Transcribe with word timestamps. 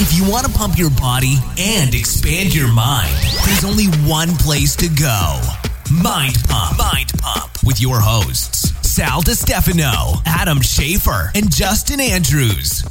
If 0.00 0.12
you 0.12 0.28
want 0.28 0.44
to 0.44 0.52
pump 0.52 0.76
your 0.76 0.90
body 0.90 1.36
and 1.56 1.94
expand 1.94 2.52
your 2.52 2.66
mind, 2.72 3.14
there's 3.46 3.64
only 3.64 3.86
one 4.08 4.34
place 4.36 4.74
to 4.76 4.88
go. 4.88 5.40
Mind 6.02 6.34
Pump. 6.48 6.78
Mind 6.78 7.12
Pump 7.18 7.52
with 7.64 7.80
your 7.80 8.00
hosts, 8.00 8.70
Sal 8.86 9.22
DiStefano, 9.22 10.20
Adam 10.26 10.58
Schafer, 10.58 11.30
and 11.36 11.54
Justin 11.54 12.00
Andrews. 12.00 12.82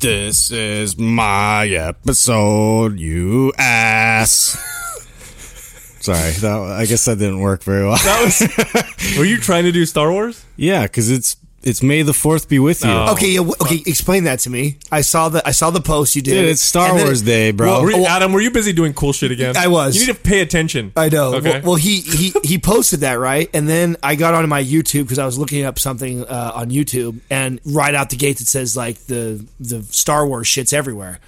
This 0.00 0.50
is 0.50 0.98
my 0.98 1.68
episode, 1.68 2.98
you 2.98 3.52
ass. 3.56 4.58
Sorry, 6.00 6.32
that, 6.32 6.76
I 6.80 6.86
guess 6.86 7.04
that 7.04 7.18
didn't 7.18 7.40
work 7.40 7.62
very 7.62 7.84
well. 7.84 7.98
That 7.98 8.24
was. 8.24 9.16
were 9.18 9.24
you 9.24 9.38
trying 9.38 9.64
to 9.64 9.72
do 9.72 9.86
Star 9.86 10.10
Wars? 10.10 10.44
yeah, 10.56 10.82
because 10.82 11.08
it's 11.10 11.36
it's 11.62 11.82
May 11.82 12.02
the 12.02 12.12
Fourth 12.14 12.48
be 12.48 12.58
with 12.58 12.84
you. 12.84 12.90
Oh. 12.90 13.12
Okay, 13.12 13.30
yeah, 13.32 13.38
w- 13.38 13.54
okay. 13.60 13.82
Explain 13.86 14.24
that 14.24 14.38
to 14.40 14.50
me. 14.50 14.78
I 14.92 15.00
saw 15.00 15.28
the 15.28 15.46
I 15.46 15.50
saw 15.50 15.70
the 15.70 15.80
post 15.80 16.14
you 16.14 16.22
did. 16.22 16.34
Dude, 16.34 16.44
it's 16.50 16.60
Star 16.60 16.90
And 16.90 16.98
then- 16.98 17.06
Wars 17.06 17.22
Day, 17.22 17.50
bro. 17.50 17.66
Well, 17.66 17.82
Were 17.82 17.90
you, 17.90 18.04
Adam, 18.06 18.32
were 18.32 18.40
you 18.40 18.50
busy 18.52 18.72
doing 18.72 18.94
cool 18.94 19.12
shit 19.12 19.30
again? 19.32 19.56
I 19.56 19.66
was. 19.66 19.94
You 19.96 20.06
need 20.06 20.14
to 20.14 20.20
pay 20.20 20.40
attention. 20.40 20.92
I 20.96 21.08
know. 21.08 21.34
Okay. 21.36 21.50
Well, 21.52 21.62
well, 21.62 21.74
he 21.74 22.00
he 22.00 22.32
he 22.44 22.58
posted 22.72 23.00
that 23.00 23.14
right, 23.14 23.50
and 23.52 23.68
then 23.68 23.96
I 24.02 24.14
got 24.14 24.34
onto 24.34 24.46
my 24.48 24.62
YouTube 24.62 25.02
because 25.02 25.18
I 25.18 25.26
was 25.26 25.38
looking 25.38 25.64
up 25.64 25.78
something 25.78 26.24
uh, 26.24 26.52
on 26.54 26.70
YouTube, 26.70 27.20
and 27.30 27.60
right 27.64 27.94
out 27.94 28.10
the 28.10 28.16
gate 28.16 28.40
it 28.40 28.46
says 28.48 28.76
like 28.76 28.98
the 29.06 29.44
the 29.58 29.82
Star 29.90 30.26
Wars 30.26 30.46
shits 30.46 30.72
everywhere, 30.72 31.18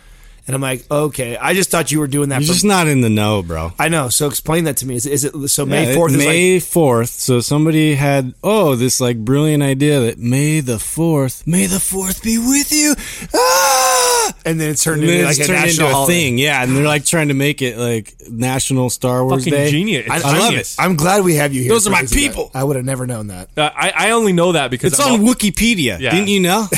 and 0.48 0.54
I'm 0.56 0.60
like, 0.60 0.90
okay, 0.90 1.36
I 1.36 1.54
just 1.54 1.70
thought 1.70 1.92
you 1.92 2.00
were 2.00 2.06
doing 2.08 2.30
that. 2.30 2.40
You're 2.40 2.48
for, 2.48 2.52
just 2.54 2.64
not 2.64 2.88
in 2.88 3.00
the 3.02 3.10
know, 3.10 3.42
bro. 3.44 3.72
I 3.78 3.88
know. 3.88 4.08
So 4.08 4.26
explain 4.26 4.64
that 4.64 4.78
to 4.78 4.86
me. 4.86 4.96
Is, 4.96 5.06
is 5.06 5.24
it 5.24 5.48
so 5.48 5.64
May 5.64 5.94
fourth? 5.94 6.12
is 6.12 6.18
like, 6.18 6.26
May 6.26 6.58
fourth. 6.58 7.10
So 7.10 7.38
somebody 7.40 7.94
had 7.94 8.34
oh 8.42 8.74
this 8.74 9.00
like 9.00 9.18
brilliant 9.24 9.62
idea 9.62 10.00
that 10.00 10.18
May 10.18 10.58
the 10.60 10.78
fourth, 10.80 11.46
May 11.46 11.66
the 11.66 11.78
fourth 11.78 12.22
be 12.24 12.38
with 12.38 12.72
you. 12.72 12.94
Ah! 13.34 14.34
and 14.44 14.60
then 14.60 14.70
it 14.70 14.76
turned 14.78 15.02
And 15.02 15.10
into 15.10 15.24
like 15.24 15.36
it's 15.38 15.40
a 15.40 15.46
turned 15.52 15.60
national 15.66 15.86
into 15.88 15.92
a 15.92 15.94
holiday. 15.94 16.12
thing, 16.14 16.38
yeah. 16.38 16.62
And 16.62 16.76
they're 16.76 16.84
like 16.84 17.04
trying 17.04 17.28
to 17.28 17.34
make 17.34 17.62
it 17.62 17.76
like 17.78 18.14
National 18.30 18.90
Star 18.90 19.24
Wars 19.24 19.44
Fucking 19.44 19.52
Day. 19.52 19.70
genius. 19.70 20.06
It's 20.06 20.24
I, 20.24 20.32
love 20.38 20.48
genius. 20.50 20.78
it. 20.78 20.82
I'm 20.82 20.96
glad 20.96 21.24
we 21.24 21.34
have 21.36 21.52
you 21.54 21.62
here. 21.62 21.70
Those 21.70 21.86
are 21.86 21.90
my 21.90 22.02
this 22.02 22.12
event. 22.12 22.28
people. 22.34 22.50
I 22.54 22.64
would 22.64 22.76
have 22.76 22.84
never 22.84 23.06
known 23.06 23.28
that. 23.28 23.48
Uh, 23.56 23.70
I, 23.74 23.92
I 23.94 24.10
only 24.12 24.32
know 24.32 24.52
that 24.52 24.70
because 24.70 24.92
It's 24.92 25.00
I'm 25.00 25.14
on 25.14 25.20
all- 25.26 25.34
Wikipedia. 25.34 25.98
Yeah. 25.98 26.10
Didn't 26.10 26.28
you 26.28 26.40
know? 26.40 26.62
what 26.62 26.70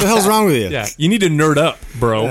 the 0.00 0.06
hell's 0.06 0.26
wrong 0.26 0.46
with 0.46 0.56
you? 0.56 0.68
Yeah, 0.68 0.86
you 0.96 1.08
need 1.08 1.20
to 1.20 1.28
nerd 1.28 1.56
up, 1.58 1.78
bro. 1.98 2.26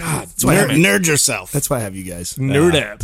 God, 0.00 0.28
that's 0.28 0.44
why, 0.44 0.54
I 0.54 0.56
Nerd, 0.56 0.70
have, 0.70 0.78
nerd 1.02 1.06
yourself. 1.06 1.52
that's 1.52 1.68
why 1.70 1.76
I 1.76 1.80
have 1.80 1.94
you 1.96 2.04
guys. 2.04 2.34
Nerd 2.34 2.74
up. 2.74 3.02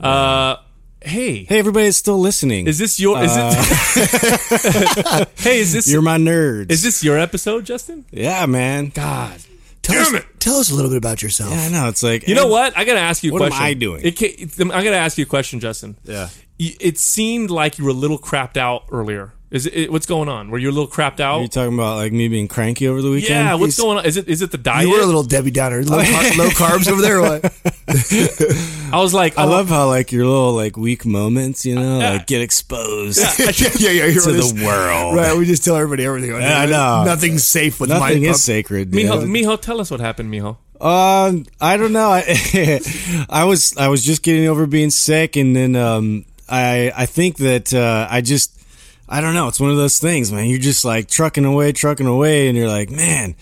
Uh, 0.00 0.56
hey, 1.02 1.44
hey, 1.44 1.58
everybody 1.58 1.86
that's 1.86 1.96
still 1.96 2.18
listening. 2.18 2.66
is 2.66 2.78
this 2.78 2.98
your? 3.00 3.18
Is 3.22 3.32
it? 3.34 5.28
hey, 5.38 5.58
is 5.60 5.72
this 5.72 5.90
You're 5.90 6.02
my 6.02 6.18
nerd. 6.18 6.70
is 6.70 6.82
this 6.82 7.02
your 7.02 7.18
episode, 7.18 7.64
Justin? 7.64 8.04
yeah, 8.10 8.46
man. 8.46 8.90
God, 8.94 9.40
Tell 9.82 10.04
damn 10.04 10.14
us, 10.16 10.20
it. 10.22 10.40
tell 10.40 10.56
us 10.56 10.70
a 10.70 10.74
little 10.74 10.90
bit 10.90 10.98
about 10.98 11.22
yourself. 11.22 11.50
Yeah, 11.50 11.60
I 11.62 11.68
know. 11.70 11.88
It's 11.88 12.02
like 12.02 12.28
You 12.28 12.34
know 12.34 12.46
what? 12.48 12.76
I 12.76 12.84
gotta 12.84 13.00
ask 13.00 13.22
you 13.24 13.30
a 13.30 13.32
What 13.32 13.42
am 13.42 13.48
question. 13.50 13.66
I 13.66 13.74
doing? 13.74 14.02
It 14.04 14.16
ca- 14.18 14.36
I 14.72 14.84
gotta 14.84 14.96
ask 14.96 15.16
you 15.18 15.22
a 15.22 15.26
question, 15.26 15.60
Justin. 15.60 15.96
Yeah. 16.04 16.28
Y- 16.60 16.76
It 16.80 16.98
seemed 16.98 17.50
like 17.50 17.78
you 17.78 17.84
were 17.84 17.90
a 17.90 17.94
little 17.94 18.18
crapped 18.18 18.56
out 18.56 18.84
earlier. 18.92 19.32
Is 19.50 19.64
it, 19.64 19.90
what's 19.90 20.04
going 20.04 20.28
on? 20.28 20.50
Were 20.50 20.58
you 20.58 20.68
a 20.68 20.72
little 20.72 20.86
crapped 20.88 21.20
out? 21.20 21.38
Are 21.38 21.42
you 21.42 21.48
talking 21.48 21.72
about 21.72 21.96
like 21.96 22.12
me 22.12 22.28
being 22.28 22.48
cranky 22.48 22.86
over 22.86 23.00
the 23.00 23.10
weekend? 23.10 23.30
yeah, 23.46 23.54
what's 23.54 23.76
He's- 23.76 23.80
going 23.80 23.96
on? 23.98 24.04
Is 24.04 24.18
it 24.18 24.28
is 24.28 24.42
it 24.42 24.50
the 24.50 24.58
diet? 24.58 24.86
You 24.86 24.92
were 24.92 25.00
a 25.00 25.06
little 25.06 25.22
Debbie 25.22 25.50
Downer, 25.50 25.82
low, 25.84 26.02
car- 26.04 26.22
low 26.36 26.48
carbs 26.50 26.86
over 26.90 27.00
there. 27.00 27.18
Or 27.18 27.22
what? 27.22 27.44
I 28.92 29.00
was 29.00 29.14
like, 29.14 29.38
I 29.38 29.44
oh, 29.44 29.48
love 29.48 29.68
how 29.70 29.86
like 29.88 30.12
your 30.12 30.26
little 30.26 30.52
like 30.52 30.76
weak 30.76 31.06
moments, 31.06 31.64
you 31.64 31.74
know, 31.76 31.98
Yeah. 31.98 32.10
like 32.10 32.26
get 32.26 32.42
exposed 32.42 33.18
yeah, 33.38 33.50
yeah, 33.78 33.90
yeah. 33.90 34.04
You're 34.06 34.22
to 34.22 34.32
this- 34.32 34.52
the 34.52 34.64
world. 34.66 35.16
Right, 35.16 35.36
we 35.36 35.46
just 35.46 35.64
tell 35.64 35.76
everybody 35.76 36.04
everything. 36.04 36.30
Yeah, 36.32 36.60
I 36.60 36.66
know. 36.66 37.04
Nothing's 37.04 37.44
safe 37.46 37.80
with 37.80 37.88
Nothing 37.88 38.22
my 38.24 38.28
is 38.28 38.42
sacred. 38.44 38.90
dude. 38.90 39.06
Mijo, 39.06 39.24
Mijo, 39.24 39.58
tell 39.60 39.80
us 39.80 39.90
what 39.90 40.00
happened, 40.00 40.30
Mijo. 40.32 40.58
Um, 40.80 41.46
I 41.60 41.76
don't 41.76 41.92
know. 41.92 42.10
I, 42.10 42.80
I 43.30 43.44
was 43.44 43.76
I 43.78 43.88
was 43.88 44.04
just 44.04 44.22
getting 44.22 44.46
over 44.46 44.66
being 44.66 44.90
sick, 44.90 45.36
and 45.36 45.56
then 45.56 45.74
um, 45.74 46.24
I 46.48 46.92
I 46.94 47.06
think 47.06 47.38
that 47.38 47.74
uh, 47.74 48.06
I 48.10 48.20
just 48.20 48.54
I 49.08 49.20
don't 49.20 49.34
know. 49.34 49.48
It's 49.48 49.60
one 49.60 49.70
of 49.70 49.76
those 49.76 49.98
things, 49.98 50.30
man. 50.30 50.46
You're 50.46 50.58
just 50.58 50.84
like 50.84 51.08
trucking 51.08 51.44
away, 51.44 51.72
trucking 51.72 52.06
away, 52.06 52.48
and 52.48 52.56
you're 52.56 52.68
like, 52.68 52.90
man, 52.90 53.34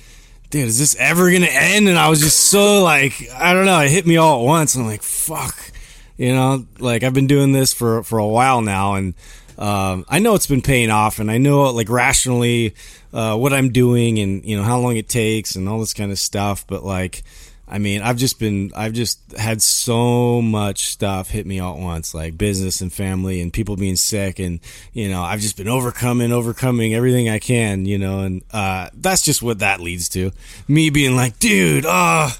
dude, 0.50 0.68
is 0.68 0.78
this 0.78 0.94
ever 0.96 1.30
gonna 1.30 1.46
end? 1.46 1.88
And 1.88 1.98
I 1.98 2.08
was 2.08 2.20
just 2.20 2.38
so 2.38 2.82
like, 2.82 3.28
I 3.34 3.52
don't 3.52 3.66
know. 3.66 3.80
It 3.80 3.90
hit 3.90 4.06
me 4.06 4.16
all 4.16 4.40
at 4.40 4.46
once. 4.46 4.76
I'm 4.76 4.86
like, 4.86 5.02
fuck, 5.02 5.72
you 6.16 6.32
know, 6.32 6.66
like 6.78 7.02
I've 7.02 7.14
been 7.14 7.26
doing 7.26 7.52
this 7.52 7.72
for 7.72 8.02
for 8.04 8.18
a 8.18 8.26
while 8.26 8.62
now, 8.62 8.94
and 8.94 9.14
um, 9.58 10.04
I 10.08 10.18
know 10.18 10.34
it's 10.34 10.46
been 10.46 10.62
paying 10.62 10.90
off, 10.90 11.18
and 11.18 11.30
I 11.30 11.38
know 11.38 11.62
like 11.72 11.88
rationally 11.88 12.74
uh, 13.12 13.36
what 13.36 13.52
I'm 13.52 13.70
doing, 13.70 14.18
and 14.18 14.44
you 14.44 14.56
know 14.56 14.62
how 14.62 14.78
long 14.78 14.96
it 14.96 15.08
takes, 15.08 15.56
and 15.56 15.68
all 15.68 15.80
this 15.80 15.94
kind 15.94 16.12
of 16.12 16.18
stuff. 16.18 16.66
But 16.66 16.84
like, 16.84 17.22
I 17.68 17.78
mean, 17.78 18.00
I've 18.00 18.16
just 18.16 18.38
been, 18.38 18.70
I've 18.76 18.92
just 18.92 19.32
had 19.32 19.60
so 19.60 20.40
much 20.40 20.86
stuff 20.86 21.30
hit 21.30 21.46
me 21.46 21.58
all 21.58 21.76
at 21.76 21.82
once, 21.82 22.14
like 22.14 22.38
business 22.38 22.80
and 22.80 22.92
family, 22.92 23.40
and 23.40 23.52
people 23.52 23.76
being 23.76 23.96
sick, 23.96 24.38
and 24.38 24.60
you 24.92 25.08
know, 25.08 25.22
I've 25.22 25.40
just 25.40 25.56
been 25.56 25.68
overcoming, 25.68 26.32
overcoming 26.32 26.94
everything 26.94 27.28
I 27.28 27.40
can, 27.40 27.84
you 27.84 27.98
know, 27.98 28.20
and 28.20 28.42
uh, 28.52 28.90
that's 28.94 29.24
just 29.24 29.42
what 29.42 29.58
that 29.58 29.80
leads 29.80 30.08
to. 30.10 30.30
Me 30.68 30.90
being 30.90 31.16
like, 31.16 31.40
dude, 31.40 31.86
ah. 31.86 32.38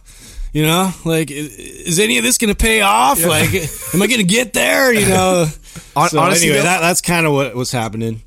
you 0.53 0.65
know, 0.65 0.93
like, 1.05 1.31
is 1.31 1.99
any 1.99 2.19
of 2.19 2.25
this 2.25 2.39
going 2.39 2.55
to 2.55 2.57
pay 2.57 2.83
off? 2.83 3.25
Like, 3.25 3.53
am 3.95 4.03
I 4.03 4.07
going 4.07 4.21
to 4.21 4.25
get 4.25 4.53
there? 4.53 4.93
You 4.93 5.09
know. 5.09 5.47
So 6.09 6.21
honestly, 6.21 6.49
anyway, 6.49 6.63
that, 6.63 6.81
that's 6.81 7.01
kind 7.01 7.27
of 7.27 7.33
what 7.33 7.55
was 7.55 7.73
happening. 7.73 8.23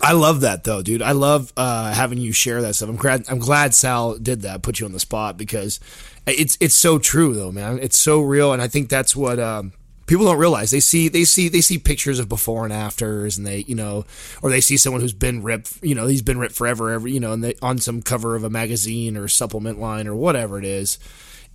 I 0.00 0.12
love 0.12 0.42
that 0.42 0.64
though, 0.64 0.82
dude. 0.82 1.02
I 1.02 1.12
love 1.12 1.52
uh, 1.56 1.92
having 1.92 2.18
you 2.18 2.32
share 2.32 2.62
that 2.62 2.74
stuff. 2.74 2.88
I'm 2.88 2.96
glad. 2.96 3.24
I'm 3.28 3.38
glad 3.38 3.74
Sal 3.74 4.18
did 4.18 4.42
that, 4.42 4.62
put 4.62 4.78
you 4.78 4.86
on 4.86 4.92
the 4.92 5.00
spot 5.00 5.36
because 5.36 5.80
it's 6.26 6.58
it's 6.60 6.74
so 6.74 6.98
true 6.98 7.34
though, 7.34 7.52
man. 7.52 7.78
It's 7.80 7.96
so 7.96 8.20
real, 8.20 8.52
and 8.52 8.60
I 8.60 8.68
think 8.68 8.88
that's 8.88 9.16
what 9.16 9.38
um, 9.38 9.72
people 10.06 10.24
don't 10.24 10.38
realize. 10.38 10.70
They 10.70 10.80
see 10.80 11.08
they 11.08 11.24
see 11.24 11.48
they 11.48 11.60
see 11.60 11.78
pictures 11.78 12.18
of 12.18 12.28
before 12.28 12.64
and 12.64 12.72
afters, 12.72 13.38
and 13.38 13.46
they 13.46 13.64
you 13.66 13.74
know, 13.74 14.04
or 14.42 14.50
they 14.50 14.60
see 14.60 14.76
someone 14.76 15.00
who's 15.00 15.12
been 15.12 15.42
ripped. 15.42 15.82
You 15.82 15.94
know, 15.94 16.06
he's 16.06 16.22
been 16.22 16.38
ripped 16.38 16.54
forever. 16.54 16.90
Every 16.90 17.12
you 17.12 17.20
know, 17.20 17.32
and 17.32 17.42
they 17.42 17.54
on 17.62 17.78
some 17.78 18.02
cover 18.02 18.36
of 18.36 18.44
a 18.44 18.50
magazine 18.50 19.16
or 19.16 19.28
supplement 19.28 19.80
line 19.80 20.06
or 20.06 20.14
whatever 20.14 20.58
it 20.58 20.64
is. 20.64 20.98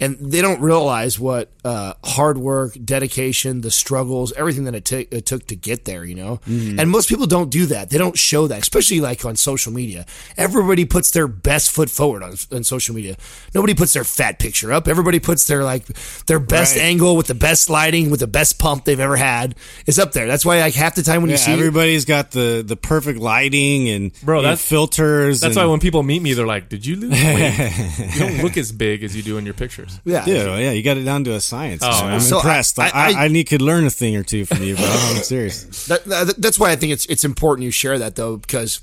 And 0.01 0.17
they 0.19 0.41
don't 0.41 0.59
realize 0.59 1.19
what 1.19 1.51
uh, 1.63 1.93
hard 2.03 2.39
work, 2.39 2.75
dedication, 2.83 3.61
the 3.61 3.69
struggles, 3.69 4.33
everything 4.33 4.63
that 4.63 4.73
it, 4.73 4.83
ta- 4.83 5.15
it 5.15 5.27
took 5.27 5.45
to 5.47 5.55
get 5.55 5.85
there, 5.85 6.03
you 6.03 6.15
know? 6.15 6.39
And 6.47 6.89
most 6.89 7.07
people 7.07 7.27
don't 7.27 7.51
do 7.51 7.67
that. 7.67 7.91
They 7.91 7.99
don't 7.99 8.17
show 8.17 8.47
that, 8.47 8.59
especially 8.63 8.99
like 8.99 9.23
on 9.25 9.35
social 9.35 9.71
media. 9.71 10.07
Everybody 10.37 10.85
puts 10.85 11.11
their 11.11 11.27
best 11.27 11.69
foot 11.69 11.89
forward 11.91 12.23
on, 12.23 12.33
on 12.51 12.63
social 12.63 12.95
media. 12.95 13.15
Nobody 13.53 13.75
puts 13.75 13.93
their 13.93 14.03
fat 14.03 14.39
picture 14.39 14.73
up. 14.73 14.87
Everybody 14.87 15.19
puts 15.19 15.45
their 15.45 15.63
like 15.63 15.85
their 16.25 16.39
best 16.39 16.75
Right. 16.75 16.83
angle 16.85 17.15
with 17.15 17.27
the 17.27 17.35
best 17.35 17.69
lighting, 17.69 18.09
with 18.09 18.21
the 18.21 18.27
best 18.27 18.57
pump 18.57 18.85
they've 18.85 18.99
ever 18.99 19.17
had 19.17 19.53
is 19.85 19.99
up 19.99 20.13
there. 20.13 20.25
That's 20.25 20.43
why 20.43 20.59
like 20.61 20.73
half 20.73 20.95
the 20.95 21.03
time 21.03 21.21
when 21.21 21.29
Yeah, 21.29 21.35
you 21.35 21.37
see 21.37 21.51
everybody's 21.53 22.05
got 22.05 22.31
the, 22.31 22.63
the 22.65 22.75
perfect 22.75 23.19
lighting 23.19 23.87
and 23.89 24.11
Bro, 24.23 24.41
that 24.43 24.57
filters. 24.57 25.41
That's 25.41 25.55
and, 25.55 25.63
why 25.67 25.69
when 25.69 25.79
people 25.79 26.01
meet 26.01 26.23
me, 26.23 26.33
they're 26.33 26.47
like, 26.47 26.69
"Did 26.69 26.85
you 26.87 26.95
lose 26.95 27.11
weight? 27.23 28.13
you 28.13 28.19
don't 28.19 28.41
look 28.43 28.57
as 28.57 28.71
big 28.71 29.03
as 29.03 29.15
you 29.15 29.21
do 29.21 29.37
in 29.37 29.45
your 29.45 29.53
pictures." 29.53 29.90
Yeah, 30.05 30.25
Dude, 30.25 30.35
yeah, 30.59 30.71
you 30.71 30.83
got 30.83 30.97
it 30.97 31.03
down 31.03 31.23
to 31.25 31.33
a 31.33 31.41
science. 31.41 31.81
Oh. 31.83 31.89
I'm 31.89 32.19
so 32.19 32.37
impressed. 32.37 32.79
I, 32.79 32.87
I- 32.87 32.89
I, 32.89 33.09
I- 33.11 33.25
I 33.25 33.27
need 33.27 33.45
could 33.45 33.61
learn 33.61 33.85
a 33.85 33.89
thing 33.89 34.15
or 34.15 34.23
two 34.23 34.45
from 34.45 34.63
you, 34.63 34.75
bro. 34.75 34.85
I'm 34.87 35.23
serious. 35.23 35.85
that, 35.87 36.03
that- 36.05 36.35
that's 36.37 36.59
why 36.59 36.71
I 36.71 36.75
think 36.75 36.93
it's 36.93 37.05
it's 37.07 37.23
important 37.23 37.65
you 37.65 37.71
share 37.71 37.97
that 37.99 38.15
though 38.15 38.37
because 38.37 38.81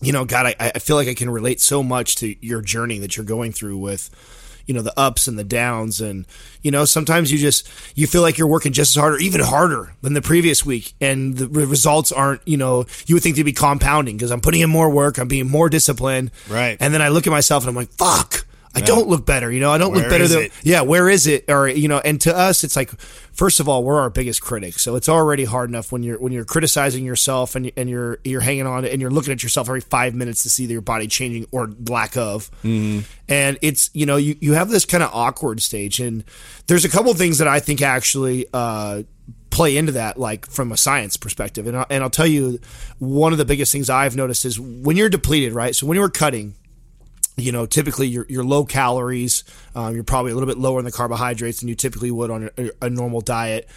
you 0.00 0.12
know 0.12 0.24
God 0.24 0.46
I, 0.46 0.72
I 0.74 0.78
feel 0.78 0.96
like 0.96 1.08
I 1.08 1.14
can 1.14 1.30
relate 1.30 1.60
so 1.60 1.82
much 1.82 2.16
to 2.16 2.34
your 2.44 2.62
journey 2.62 2.98
that 3.00 3.16
you're 3.16 3.26
going 3.26 3.52
through 3.52 3.76
with 3.78 4.08
you 4.66 4.74
know 4.74 4.82
the 4.82 4.98
ups 4.98 5.26
and 5.26 5.38
the 5.38 5.42
downs 5.44 6.00
and 6.00 6.26
you 6.62 6.70
know 6.70 6.84
sometimes 6.84 7.32
you 7.32 7.38
just 7.38 7.68
you 7.96 8.06
feel 8.06 8.22
like 8.22 8.38
you're 8.38 8.46
working 8.46 8.72
just 8.72 8.96
as 8.96 9.00
hard 9.00 9.14
or 9.14 9.18
even 9.18 9.40
harder 9.40 9.92
than 10.00 10.12
the 10.14 10.22
previous 10.22 10.64
week 10.64 10.92
and 11.00 11.36
the 11.38 11.48
re- 11.48 11.64
results 11.64 12.12
aren't 12.12 12.40
you 12.46 12.56
know 12.56 12.84
you 13.06 13.16
would 13.16 13.22
think 13.22 13.34
they'd 13.36 13.42
be 13.42 13.52
compounding 13.52 14.16
because 14.16 14.30
I'm 14.30 14.40
putting 14.40 14.60
in 14.60 14.70
more 14.70 14.88
work 14.88 15.18
I'm 15.18 15.26
being 15.28 15.48
more 15.50 15.68
disciplined 15.68 16.30
Right. 16.48 16.76
and 16.78 16.94
then 16.94 17.02
I 17.02 17.08
look 17.08 17.26
at 17.26 17.30
myself 17.30 17.64
and 17.64 17.70
I'm 17.70 17.74
like 17.74 17.90
fuck 17.90 18.46
I 18.74 18.80
don't 18.80 19.08
look 19.08 19.26
better, 19.26 19.50
you 19.50 19.58
know. 19.60 19.72
I 19.72 19.78
don't 19.78 19.92
look 19.92 20.08
better 20.08 20.28
than 20.28 20.42
it? 20.44 20.52
yeah. 20.62 20.82
Where 20.82 21.08
is 21.08 21.26
it? 21.26 21.46
Or 21.50 21.66
you 21.68 21.88
know, 21.88 21.98
and 21.98 22.20
to 22.22 22.36
us, 22.36 22.62
it's 22.62 22.76
like 22.76 22.90
first 23.32 23.58
of 23.58 23.68
all, 23.68 23.82
we're 23.82 24.00
our 24.00 24.10
biggest 24.10 24.40
critic, 24.42 24.78
so 24.78 24.94
it's 24.94 25.08
already 25.08 25.44
hard 25.44 25.70
enough 25.70 25.90
when 25.90 26.02
you're 26.04 26.18
when 26.20 26.32
you're 26.32 26.44
criticizing 26.44 27.04
yourself 27.04 27.56
and 27.56 27.72
and 27.76 27.90
you're 27.90 28.18
you're 28.22 28.40
hanging 28.40 28.66
on 28.66 28.84
and 28.84 29.00
you're 29.00 29.10
looking 29.10 29.32
at 29.32 29.42
yourself 29.42 29.68
every 29.68 29.80
five 29.80 30.14
minutes 30.14 30.44
to 30.44 30.50
see 30.50 30.66
your 30.66 30.80
body 30.82 31.08
changing 31.08 31.46
or 31.50 31.68
lack 31.88 32.16
of, 32.16 32.50
Mm-hmm. 32.62 33.00
and 33.28 33.58
it's 33.60 33.90
you 33.92 34.06
know 34.06 34.16
you 34.16 34.36
you 34.40 34.52
have 34.52 34.68
this 34.70 34.84
kind 34.84 35.02
of 35.02 35.10
awkward 35.12 35.60
stage, 35.62 35.98
and 35.98 36.22
there's 36.68 36.84
a 36.84 36.88
couple 36.88 37.12
things 37.14 37.38
that 37.38 37.48
I 37.48 37.58
think 37.60 37.82
actually. 37.82 38.46
uh 38.52 39.02
play 39.50 39.76
into 39.76 39.90
that 39.90 40.16
like 40.16 40.46
from 40.46 40.70
a 40.70 40.76
science 40.76 41.16
perspective 41.16 41.66
and, 41.66 41.76
I, 41.76 41.84
and 41.90 42.04
I'll 42.04 42.08
tell 42.08 42.26
you 42.26 42.60
one 43.00 43.32
of 43.32 43.38
the 43.38 43.44
biggest 43.44 43.72
things 43.72 43.90
I've 43.90 44.14
noticed 44.14 44.44
is 44.44 44.60
when 44.60 44.96
you're 44.96 45.08
depleted 45.08 45.54
right 45.54 45.74
so 45.74 45.88
when 45.88 45.96
you 45.96 46.00
were 46.02 46.08
cutting 46.08 46.54
you 47.36 47.52
know, 47.52 47.66
typically 47.66 48.08
you're, 48.08 48.26
you're 48.28 48.44
low 48.44 48.64
calories. 48.64 49.44
Um, 49.74 49.94
you're 49.94 50.04
probably 50.04 50.32
a 50.32 50.34
little 50.34 50.48
bit 50.48 50.58
lower 50.58 50.78
in 50.78 50.84
the 50.84 50.92
carbohydrates 50.92 51.60
than 51.60 51.68
you 51.68 51.74
typically 51.74 52.10
would 52.10 52.30
on 52.30 52.50
a, 52.56 52.70
a 52.82 52.90
normal 52.90 53.20
diet. 53.20 53.68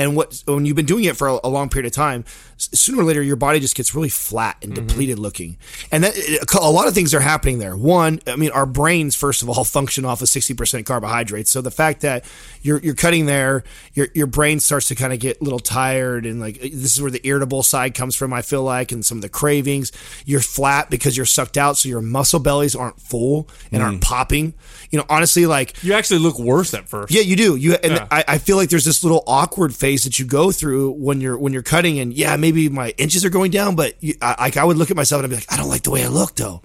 And 0.00 0.16
what 0.16 0.42
when 0.46 0.64
you've 0.64 0.76
been 0.76 0.86
doing 0.86 1.04
it 1.04 1.16
for 1.16 1.28
a, 1.28 1.40
a 1.44 1.48
long 1.48 1.68
period 1.68 1.86
of 1.86 1.92
time, 1.92 2.24
sooner 2.56 3.02
or 3.02 3.04
later 3.04 3.22
your 3.22 3.36
body 3.36 3.60
just 3.60 3.76
gets 3.76 3.94
really 3.94 4.08
flat 4.08 4.56
and 4.62 4.74
depleted 4.74 5.18
looking. 5.18 5.58
And 5.92 6.04
that 6.04 6.16
a 6.58 6.70
lot 6.70 6.88
of 6.88 6.94
things 6.94 7.12
are 7.12 7.20
happening 7.20 7.58
there. 7.58 7.76
One, 7.76 8.20
I 8.26 8.36
mean, 8.36 8.50
our 8.50 8.64
brains 8.64 9.14
first 9.14 9.42
of 9.42 9.50
all 9.50 9.62
function 9.64 10.06
off 10.06 10.22
of 10.22 10.30
sixty 10.30 10.54
percent 10.54 10.86
carbohydrates. 10.86 11.50
So 11.50 11.60
the 11.60 11.70
fact 11.70 12.00
that 12.00 12.24
you're 12.62 12.78
you're 12.78 12.94
cutting 12.94 13.26
there, 13.26 13.62
your 13.92 14.08
your 14.14 14.26
brain 14.26 14.60
starts 14.60 14.88
to 14.88 14.94
kind 14.94 15.12
of 15.12 15.18
get 15.18 15.40
a 15.42 15.44
little 15.44 15.58
tired 15.58 16.24
and 16.24 16.40
like 16.40 16.60
this 16.60 16.94
is 16.94 17.02
where 17.02 17.10
the 17.10 17.20
irritable 17.26 17.62
side 17.62 17.94
comes 17.94 18.16
from. 18.16 18.32
I 18.32 18.40
feel 18.40 18.62
like 18.62 18.92
and 18.92 19.04
some 19.04 19.18
of 19.18 19.22
the 19.22 19.28
cravings. 19.28 19.92
You're 20.24 20.40
flat 20.40 20.88
because 20.88 21.14
you're 21.14 21.26
sucked 21.26 21.58
out, 21.58 21.76
so 21.76 21.90
your 21.90 22.00
muscle 22.00 22.40
bellies 22.40 22.74
aren't 22.74 22.99
full 23.00 23.48
and 23.72 23.82
aren't 23.82 24.00
mm. 24.00 24.04
popping. 24.04 24.54
You 24.90 24.98
know, 24.98 25.04
honestly, 25.08 25.46
like 25.46 25.82
You 25.82 25.94
actually 25.94 26.20
look 26.20 26.38
worse 26.38 26.74
at 26.74 26.88
first. 26.88 27.12
yeah, 27.12 27.22
you 27.22 27.36
do. 27.36 27.56
You 27.56 27.74
and 27.74 27.92
Yeah. 27.92 28.08
I, 28.10 28.24
I 28.26 28.38
feel 28.38 28.56
like 28.56 28.70
there's 28.70 28.84
this 28.84 29.02
little 29.02 29.22
awkward 29.26 29.74
phase 29.74 30.04
that 30.04 30.18
you 30.18 30.24
go 30.24 30.52
through 30.52 30.92
when 30.92 31.20
you're 31.20 31.38
when 31.38 31.52
you're 31.52 31.62
cutting, 31.62 31.98
and 31.98 32.12
yeah, 32.12 32.36
maybe 32.36 32.68
my 32.68 32.90
inches 32.98 33.24
are 33.24 33.30
going 33.30 33.50
down, 33.50 33.76
but 33.76 33.94
you, 34.00 34.14
I, 34.20 34.36
like 34.38 34.56
I 34.56 34.64
would 34.64 34.76
look 34.76 34.90
at 34.90 34.96
myself 34.96 35.22
and 35.22 35.32
I'd 35.32 35.34
be 35.34 35.40
like, 35.40 35.52
I 35.52 35.56
don't 35.56 35.68
like 35.68 35.82
the 35.82 35.90
way 35.90 36.04
I 36.04 36.08
look 36.08 36.34
though. 36.34 36.62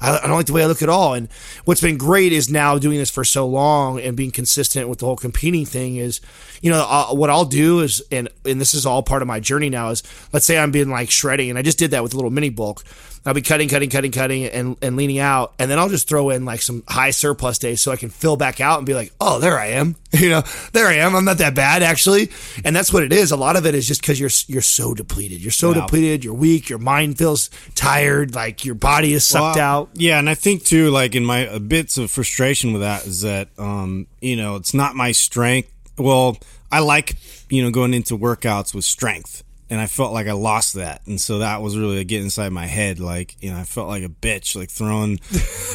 I, 0.00 0.18
I 0.18 0.26
don't 0.26 0.36
like 0.36 0.46
the 0.46 0.52
way 0.52 0.62
I 0.62 0.66
look 0.66 0.82
at 0.82 0.88
all. 0.88 1.14
And 1.14 1.28
what's 1.64 1.80
been 1.80 1.96
great 1.96 2.32
is 2.32 2.50
now 2.50 2.78
doing 2.78 2.98
this 2.98 3.10
for 3.10 3.24
so 3.24 3.46
long 3.46 4.00
and 4.00 4.16
being 4.16 4.30
consistent 4.30 4.88
with 4.88 4.98
the 4.98 5.06
whole 5.06 5.16
competing 5.16 5.66
thing 5.66 5.96
is, 5.96 6.20
you 6.62 6.70
know, 6.70 6.84
uh, 6.88 7.14
what 7.14 7.30
I'll 7.30 7.44
do 7.44 7.80
is, 7.80 8.02
and 8.10 8.28
and 8.44 8.60
this 8.60 8.74
is 8.74 8.86
all 8.86 9.02
part 9.02 9.22
of 9.22 9.28
my 9.28 9.40
journey 9.40 9.70
now 9.70 9.90
is, 9.90 10.02
let's 10.32 10.46
say 10.46 10.58
I'm 10.58 10.70
being 10.70 10.88
like 10.88 11.10
shredding, 11.10 11.50
and 11.50 11.58
I 11.58 11.62
just 11.62 11.78
did 11.78 11.90
that 11.90 12.02
with 12.02 12.14
a 12.14 12.16
little 12.16 12.30
mini 12.30 12.50
bulk. 12.50 12.82
I'll 13.26 13.32
be 13.32 13.40
cutting, 13.40 13.70
cutting, 13.70 13.88
cutting, 13.88 14.12
cutting, 14.12 14.44
and, 14.44 14.76
and 14.82 14.96
leaning 14.96 15.18
out, 15.18 15.54
and 15.58 15.70
then 15.70 15.78
I'll 15.78 15.88
just 15.88 16.08
throw 16.08 16.28
in 16.28 16.44
like 16.44 16.60
some 16.60 16.82
high 16.86 17.10
surplus 17.10 17.58
days 17.58 17.80
so 17.80 17.90
I 17.90 17.96
can 17.96 18.10
fill 18.10 18.36
back 18.36 18.60
out 18.60 18.78
and 18.78 18.86
be 18.86 18.92
like, 18.92 19.14
oh, 19.18 19.38
there 19.38 19.58
I 19.58 19.68
am, 19.68 19.96
you 20.20 20.30
know, 20.30 20.42
there 20.72 20.86
I 20.86 20.94
am. 20.94 21.14
I'm 21.16 21.24
not 21.24 21.38
that 21.38 21.54
bad 21.54 21.82
actually, 21.82 22.30
and 22.64 22.74
that's 22.74 22.92
what 22.92 23.02
it 23.02 23.12
is. 23.12 23.30
A 23.32 23.36
lot 23.36 23.56
of 23.56 23.66
it 23.66 23.74
is 23.74 23.86
just 23.88 24.00
because 24.00 24.18
you're 24.20 24.30
you're 24.46 24.62
so 24.62 24.94
depleted, 24.94 25.40
you're 25.40 25.50
so 25.50 25.68
Yeah. 25.72 25.80
depleted, 25.82 26.24
you're 26.24 26.34
weak, 26.34 26.68
your 26.68 26.78
mind 26.78 27.18
feels 27.18 27.50
tired, 27.74 28.34
like 28.34 28.64
your 28.64 28.74
body 28.74 29.12
is 29.12 29.24
sucked 29.26 29.56
Well, 29.56 29.64
out. 29.82 29.90
Yeah, 29.94 30.18
and 30.18 30.28
I 30.30 30.34
think 30.34 30.64
too, 30.64 30.90
like 30.90 31.14
in 31.14 31.24
my 31.24 31.46
uh, 31.48 31.58
bits 31.58 31.98
of 31.98 32.10
frustration 32.10 32.72
with 32.72 32.82
that 32.82 33.06
is 33.06 33.22
that, 33.22 33.48
um, 33.58 34.06
you 34.20 34.36
know, 34.36 34.56
it's 34.56 34.72
not 34.74 34.94
my 34.94 35.12
strength. 35.12 35.70
Well, 35.98 36.38
I 36.72 36.80
like, 36.80 37.16
you 37.50 37.62
know, 37.62 37.70
going 37.70 37.94
into 37.94 38.16
workouts 38.18 38.74
with 38.74 38.84
strength, 38.84 39.42
and 39.74 39.80
I 39.80 39.86
felt 39.86 40.12
like 40.12 40.28
I 40.28 40.34
lost 40.34 40.74
that, 40.74 41.04
and 41.04 41.20
so 41.20 41.40
that 41.40 41.60
was 41.60 41.76
really 41.76 41.98
like, 41.98 42.06
getting 42.06 42.26
inside 42.26 42.52
my 42.52 42.66
head. 42.66 43.00
Like, 43.00 43.34
you 43.42 43.50
know, 43.50 43.58
I 43.58 43.64
felt 43.64 43.88
like 43.88 44.04
a 44.04 44.08
bitch, 44.08 44.54
like 44.54 44.70
throwing 44.70 45.18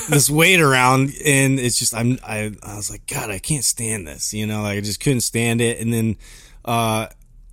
this 0.09 0.29
weight 0.29 0.61
around, 0.61 1.11
and 1.25 1.59
it's 1.59 1.77
just 1.77 1.93
I'm 1.93 2.17
I 2.23 2.53
I 2.63 2.77
was 2.77 2.89
like, 2.89 3.05
God, 3.07 3.29
I 3.29 3.39
can't 3.39 3.65
stand 3.65 4.07
this. 4.07 4.33
You 4.33 4.47
know, 4.47 4.61
like 4.61 4.77
I 4.77 4.81
just 4.81 5.01
couldn't 5.01 5.19
stand 5.19 5.59
it, 5.59 5.81
and 5.81 5.93
then, 5.93 6.15
uh, 6.63 7.07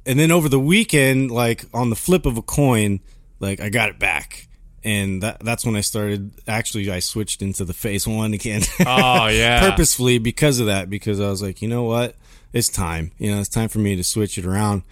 and 0.07 0.21
then 0.21 0.31
over 0.31 0.49
the 0.49 0.61
weekend, 0.61 1.33
like 1.33 1.65
on 1.75 1.91
the 1.91 1.97
flip 1.97 2.27
of 2.27 2.39
a 2.39 2.43
coin, 2.43 3.01
like 3.41 3.59
I 3.59 3.69
got 3.69 3.89
it 3.89 3.99
back. 3.99 4.47
And 4.85 5.21
that, 5.25 5.41
that's 5.41 5.67
when 5.67 5.75
I 5.75 5.81
started. 5.81 6.31
Actually, 6.47 6.89
I 6.93 7.01
switched 7.01 7.43
into 7.43 7.65
the 7.65 7.75
phase 7.75 8.07
one 8.07 8.35
again. 8.35 8.63
Oh 8.87 9.27
yeah. 9.33 9.69
purposefully 9.69 10.19
because 10.19 10.61
of 10.61 10.67
that. 10.67 10.89
Because 10.89 11.19
I 11.19 11.29
was 11.29 11.43
like, 11.43 11.61
you 11.61 11.67
know 11.67 11.83
what, 11.83 12.15
it's 12.53 12.69
time. 12.69 13.11
You 13.19 13.35
know, 13.35 13.41
it's 13.41 13.49
time 13.49 13.69
for 13.69 13.81
me 13.81 13.97
to 13.97 14.05
switch 14.05 14.39
it 14.39 14.47
around. 14.47 14.85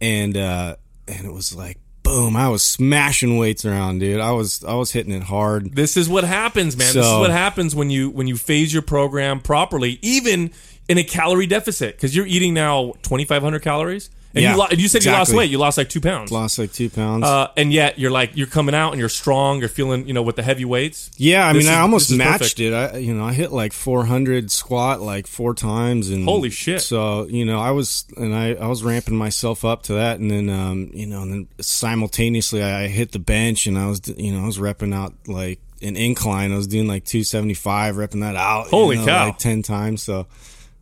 And 0.00 0.36
uh, 0.36 0.76
and 1.08 1.26
it 1.26 1.32
was 1.32 1.54
like, 1.54 1.78
boom! 2.02 2.36
I 2.36 2.48
was 2.48 2.62
smashing 2.62 3.38
weights 3.38 3.64
around, 3.64 4.00
dude. 4.00 4.20
I 4.20 4.32
was 4.32 4.64
I 4.64 4.74
was 4.74 4.92
hitting 4.92 5.12
it 5.12 5.24
hard. 5.24 5.74
This 5.74 5.96
is 5.96 6.08
what 6.08 6.24
happens, 6.24 6.76
man. 6.76 6.94
this 6.94 7.06
is 7.06 7.12
what 7.18 7.30
happens 7.30 7.74
when 7.74 7.90
you 7.90 8.10
when 8.10 8.26
you 8.26 8.36
phase 8.36 8.72
your 8.72 8.82
program 8.82 9.40
properly, 9.40 9.98
even 10.02 10.50
in 10.88 10.98
a 10.98 11.04
calorie 11.04 11.46
deficit, 11.46 11.96
because 11.96 12.14
you're 12.14 12.26
eating 12.26 12.54
now 12.54 12.92
2,500 13.02 13.62
calories. 13.62 14.10
And 14.34 14.42
Yeah, 14.42 14.52
you, 14.52 14.58
lo- 14.58 14.66
you 14.70 14.88
said 14.88 15.04
you 15.04 15.10
lost 15.10 15.28
exactly. 15.28 15.36
weight. 15.38 15.50
You 15.50 15.58
lost 15.58 15.76
like 15.76 15.88
two 15.90 16.00
pounds. 16.00 16.32
Lost 16.32 16.58
like 16.58 16.72
two 16.72 16.88
pounds. 16.88 17.24
Uh, 17.24 17.48
and 17.56 17.70
yet 17.72 17.98
you're 17.98 18.10
like 18.10 18.34
you're 18.34 18.46
coming 18.46 18.74
out 18.74 18.92
and 18.92 18.98
you're 19.00 19.08
strong. 19.10 19.60
You're 19.60 19.68
feeling 19.68 20.06
you 20.06 20.14
know 20.14 20.22
with 20.22 20.36
the 20.36 20.42
heavy 20.42 20.64
weights. 20.64 21.10
yeah, 21.18 21.46
I 21.48 21.52
this 21.52 21.64
mean, 21.64 21.72
is- 21.72 21.76
I 21.78 21.80
almost 21.80 22.04
this 22.08 22.12
is 22.12 22.18
matched 22.18 22.38
perfect. 22.40 22.60
it. 22.60 22.72
I 22.72 22.96
you 22.96 23.12
know 23.14 23.24
I 23.24 23.32
hit 23.34 23.52
like 23.52 23.72
400 23.72 24.50
squat 24.50 25.00
like 25.02 25.26
four 25.26 25.54
times 25.54 26.08
and 26.08 26.24
Holy 26.24 26.48
shit. 26.50 26.80
So 26.80 27.26
you 27.26 27.44
know 27.44 27.60
I 27.60 27.72
was 27.72 28.06
and 28.16 28.34
I 28.34 28.54
I 28.54 28.66
was 28.68 28.82
ramping 28.82 29.16
myself 29.16 29.64
up 29.64 29.82
to 29.84 29.94
that, 29.94 30.18
and 30.18 30.30
then 30.30 30.48
um 30.48 30.90
you 30.94 31.06
know 31.06 31.22
and 31.22 31.32
then 31.32 31.48
simultaneously 31.60 32.62
I, 32.62 32.84
I 32.84 32.88
hit 32.88 33.12
the 33.12 33.18
bench 33.18 33.66
and 33.66 33.78
I 33.78 33.86
was 33.88 34.00
you 34.16 34.32
know 34.32 34.42
I 34.44 34.46
was 34.46 34.58
repping 34.58 34.94
out 34.94 35.12
like 35.26 35.60
an 35.82 35.96
incline. 35.96 36.52
I 36.52 36.56
was 36.56 36.68
doing 36.68 36.86
like 36.86 37.04
275, 37.04 37.96
repping 37.96 38.20
that 38.20 38.36
out. 38.36 38.64
you 38.66 38.70
Holy 38.70 38.96
know, 38.96 39.04
cow. 39.04 39.26
Like 39.26 39.38
10 39.38 39.62
times. 39.62 40.02
So 40.02 40.26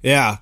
yeah. 0.03 0.37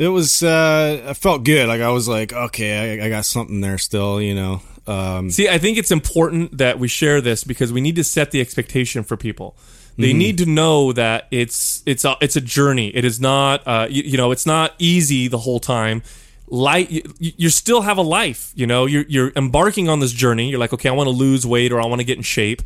It 0.00 0.08
was. 0.08 0.42
uh 0.42 1.04
I 1.08 1.12
felt 1.12 1.44
good. 1.44 1.68
Like 1.68 1.82
I 1.82 1.90
was 1.90 2.08
like, 2.08 2.32
okay, 2.32 3.00
I, 3.00 3.06
I 3.06 3.08
got 3.10 3.26
something 3.26 3.60
there 3.60 3.78
still. 3.78 4.20
You 4.20 4.34
know. 4.34 4.62
Um, 4.86 5.30
See, 5.30 5.48
I 5.48 5.58
think 5.58 5.76
it's 5.76 5.90
important 5.90 6.56
that 6.56 6.78
we 6.78 6.88
share 6.88 7.20
this 7.20 7.44
because 7.44 7.70
we 7.70 7.82
need 7.82 7.96
to 7.96 8.04
set 8.04 8.30
the 8.30 8.40
expectation 8.40 9.04
for 9.04 9.16
people. 9.16 9.56
They 9.98 10.14
need 10.14 10.38
to 10.38 10.46
know 10.46 10.92
that 10.92 11.26
it's 11.30 11.82
it's 11.84 12.06
a, 12.06 12.16
it's 12.22 12.34
a 12.34 12.40
journey. 12.40 12.88
It 12.88 13.04
is 13.04 13.20
not 13.20 13.66
uh, 13.66 13.86
you, 13.90 14.02
you 14.02 14.16
know 14.16 14.30
it's 14.30 14.46
not 14.46 14.74
easy 14.78 15.28
the 15.28 15.38
whole 15.38 15.60
time. 15.60 16.02
Light, 16.46 16.90
you, 16.90 17.02
you 17.18 17.50
still 17.50 17.82
have 17.82 17.98
a 17.98 18.02
life. 18.02 18.52
You 18.54 18.66
know, 18.66 18.86
you're 18.86 19.04
you're 19.08 19.32
embarking 19.36 19.90
on 19.90 20.00
this 20.00 20.12
journey. 20.12 20.48
You're 20.48 20.58
like, 20.58 20.72
okay, 20.72 20.88
I 20.88 20.92
want 20.92 21.08
to 21.08 21.14
lose 21.14 21.46
weight 21.46 21.70
or 21.70 21.82
I 21.82 21.84
want 21.86 22.00
to 22.00 22.04
get 22.04 22.16
in 22.16 22.22
shape, 22.22 22.62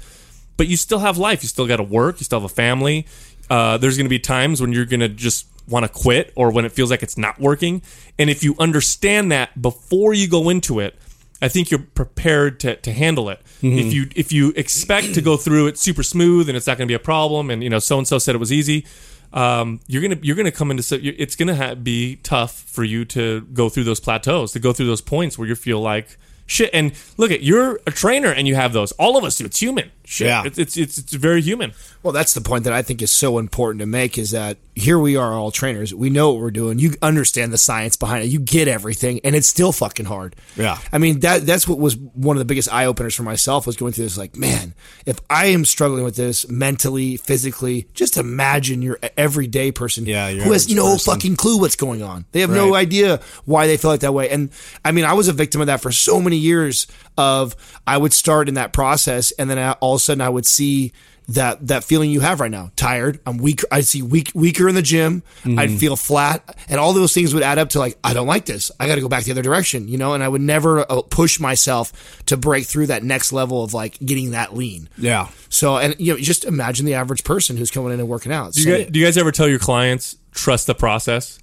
but 0.57 0.69
you 0.69 0.77
still 0.77 1.01
have 1.01 1.19
life. 1.19 1.43
You 1.43 1.49
still 1.49 1.67
got 1.67 1.79
to 1.79 1.83
work. 1.83 2.21
You 2.21 2.25
still 2.25 2.41
have 2.41 2.49
a 2.49 2.55
family. 2.55 3.07
Uh, 3.51 3.77
there's 3.79 3.97
going 3.97 4.07
to 4.07 4.11
be 4.11 4.21
times 4.21 4.61
when 4.61 4.73
you're 4.73 4.87
going 4.87 5.01
to 5.01 5.09
just 5.09 5.47
want 5.69 5.85
to 5.85 5.89
quit 5.89 6.33
or 6.37 6.51
when 6.51 6.65
it 6.65 6.73
feels 6.73 6.91
like 6.91 7.03
it's 7.03 7.17
not 7.17 7.39
working. 7.41 7.83
And 8.19 8.31
if 8.31 8.43
you 8.43 8.55
understand 8.59 9.33
that 9.33 9.61
before 9.61 10.15
you 10.15 10.29
go 10.29 10.49
into 10.49 10.81
it, 10.81 10.99
I 11.43 11.49
think 11.49 11.71
you're 11.71 11.81
prepared 11.81 12.61
to, 12.61 12.77
to 12.77 12.93
handle 12.93 13.29
it. 13.29 13.41
If 13.61 13.93
you 13.93 14.07
if 14.15 14.33
you 14.33 14.53
expect 14.57 15.15
to 15.15 15.21
go 15.23 15.37
through 15.37 15.67
it 15.69 15.79
super 15.79 16.03
smooth 16.03 16.49
and 16.49 16.57
it's 16.57 16.67
not 16.67 16.79
going 16.79 16.87
to 16.87 16.91
be 16.91 16.95
a 16.95 16.99
problem, 16.99 17.51
and 17.51 17.63
you 17.63 17.71
know 17.71 17.79
so 17.79 17.99
and 17.99 18.07
so 18.09 18.19
said 18.19 18.35
it 18.35 18.39
was 18.39 18.53
easy, 18.53 18.87
um, 19.33 19.81
you're 19.87 20.01
gonna 20.01 20.19
you're 20.23 20.37
gonna 20.37 20.53
come 20.53 20.71
into 20.71 21.01
it's 21.03 21.35
gonna 21.37 21.57
ha- 21.57 21.75
be 21.75 22.17
tough 22.17 22.53
for 22.61 22.85
you 22.85 23.05
to 23.06 23.43
go 23.53 23.69
through 23.69 23.85
those 23.85 24.01
plateaus, 24.01 24.53
to 24.53 24.59
go 24.59 24.73
through 24.73 24.87
those 24.87 25.01
points 25.01 25.37
where 25.37 25.49
you 25.49 25.55
feel 25.55 25.81
like 25.81 26.19
shit. 26.47 26.71
And 26.73 26.93
look 27.17 27.31
at 27.31 27.43
you're 27.43 27.81
a 27.87 27.91
trainer 27.91 28.31
and 28.31 28.47
you 28.47 28.55
have 28.55 28.73
those. 28.73 28.93
All 28.93 29.17
of 29.17 29.25
us 29.25 29.37
do. 29.37 29.44
It's 29.44 29.61
human. 29.61 29.91
Shit. 30.05 30.27
Yeah. 30.27 30.43
It's, 30.44 30.58
it's 30.58 30.77
it's 30.77 30.99
it's 30.99 31.13
very 31.15 31.41
human. 31.41 31.73
Well, 32.03 32.13
that's 32.13 32.34
the 32.34 32.43
point 32.43 32.65
that 32.65 32.73
I 32.75 32.82
think 32.82 33.01
is 33.01 33.11
so 33.11 33.39
important 33.39 33.81
to 33.81 33.87
make 33.87 34.19
is 34.19 34.32
that 34.32 34.58
here 34.75 34.99
we 34.99 35.17
are 35.17 35.32
all 35.32 35.51
trainers. 35.51 35.94
We 35.94 36.11
know 36.11 36.31
what 36.32 36.41
we're 36.43 36.51
doing. 36.51 36.79
You 36.79 36.93
understand 37.01 37.53
the 37.53 37.58
science 37.58 37.96
behind 37.96 38.25
it. 38.25 38.27
You 38.27 38.39
get 38.39 38.69
everything 38.69 39.20
and 39.25 39.34
it's 39.34 39.46
still 39.46 39.73
fucking 39.73 40.05
hard. 40.06 40.37
Yeah. 40.56 40.79
I 40.93 40.99
mean, 40.99 41.20
that 41.20 41.46
that's 41.46 41.67
what 41.67 41.79
was 41.79 41.96
one 41.96 42.37
of 42.37 42.39
the 42.41 42.44
biggest 42.44 42.70
eye 42.73 42.84
openers 42.84 43.15
for 43.15 43.23
myself 43.23 43.67
was 43.67 43.77
going 43.77 43.93
through 43.93 44.05
this 44.05 44.19
like, 44.19 44.37
man, 44.37 44.75
if 45.06 45.20
I 45.31 45.46
am 45.46 45.65
struggling 45.65 46.05
with 46.05 46.17
this 46.17 46.46
mentally, 46.51 47.17
physically, 47.17 47.89
just 47.94 48.19
imagine 48.19 48.82
your 48.82 48.99
everyday 49.17 49.73
person 49.73 50.05
Yeah, 50.05 50.31
who 50.31 50.53
has 50.53 50.69
no 50.69 50.93
person. 50.93 51.15
fucking 51.15 51.37
clue 51.37 51.58
what's 51.61 51.77
going 51.77 52.03
on. 52.03 52.27
They 52.32 52.41
have 52.41 52.51
no 52.51 52.75
idea 52.75 53.20
why 53.46 53.67
they 53.67 53.77
feel 53.79 53.91
like 53.91 54.01
that 54.01 54.13
way. 54.13 54.29
And 54.29 54.51
I 54.84 54.93
mean, 54.93 55.05
I 55.06 55.15
was 55.15 55.29
a 55.29 55.32
victim 55.32 55.63
of 55.63 55.69
that 55.69 55.81
for 55.81 55.93
so 55.93 56.20
many 56.20 56.37
years 56.37 56.87
of 57.17 57.55
I 57.87 57.96
would 57.96 58.13
start 58.13 58.49
in 58.49 58.55
that 58.55 58.73
process 58.73 59.31
and 59.32 59.49
then 59.49 59.58
I, 59.58 59.77
all 59.94 59.96
of 59.96 60.01
a 60.01 60.05
sudden 60.05 60.20
I 60.20 60.29
would 60.29 60.44
see 60.46 60.93
that 61.27 61.69
that 61.69 61.84
feeling 61.84 62.10
you 62.10 62.20
have 62.20 62.39
right 62.39 62.51
now 62.51 62.70
tired 62.77 63.19
i'm 63.24 63.39
weak 63.39 63.63
i 63.72 63.81
see 63.81 64.03
weak 64.03 64.31
weaker 64.34 64.69
in 64.69 64.74
the 64.74 64.82
gym 64.82 65.22
i'd 65.56 65.70
feel 65.70 65.96
flat 65.96 66.55
and 66.69 66.79
all 66.79 66.93
those 66.93 67.15
things 67.15 67.32
would 67.32 67.43
add 67.43 67.56
up 67.58 67.70
to 67.70 67.79
like 67.79 67.96
i 68.05 68.13
don't 68.13 68.27
like 68.27 68.44
this 68.44 68.70
i 68.79 68.86
got 68.86 68.96
to 68.96 69.01
go 69.01 69.08
back 69.08 69.24
the 69.24 69.31
other 69.31 69.41
direction 69.41 69.89
you 69.89 69.96
know 69.96 70.13
and 70.13 70.22
i 70.22 70.29
would 70.29 70.43
never 70.43 70.81
uh, 70.93 71.01
push 71.08 71.41
myself 71.41 72.22
to 72.27 72.36
break 72.36 72.67
through 72.67 72.86
that 72.86 73.03
next 73.03 73.32
level 73.32 73.65
of 73.65 73.72
like 73.72 73.98
getting 74.01 74.32
that 74.32 74.55
lean 74.55 74.86
yeah. 74.98 75.31
so 75.48 75.79
and 75.79 75.96
you 75.98 76.13
know 76.13 76.19
just 76.19 76.44
imagine 76.44 76.84
the 76.84 76.93
average 76.93 77.24
person 77.24 77.56
who's 77.56 77.70
coming 77.70 77.91
in 77.94 78.01
and 78.01 78.06
working 78.06 78.31
out 78.31 78.53
Do 78.53 78.60
So- 78.60 78.69
you, 78.69 78.77
guys, 78.84 78.91
do 78.93 78.98
you 79.01 79.06
guys 79.06 79.17
ever 79.17 79.32
tell 79.32 79.48
your 79.48 79.58
clients 79.58 80.19
trust 80.32 80.67
the 80.67 80.74
process? 80.74 81.39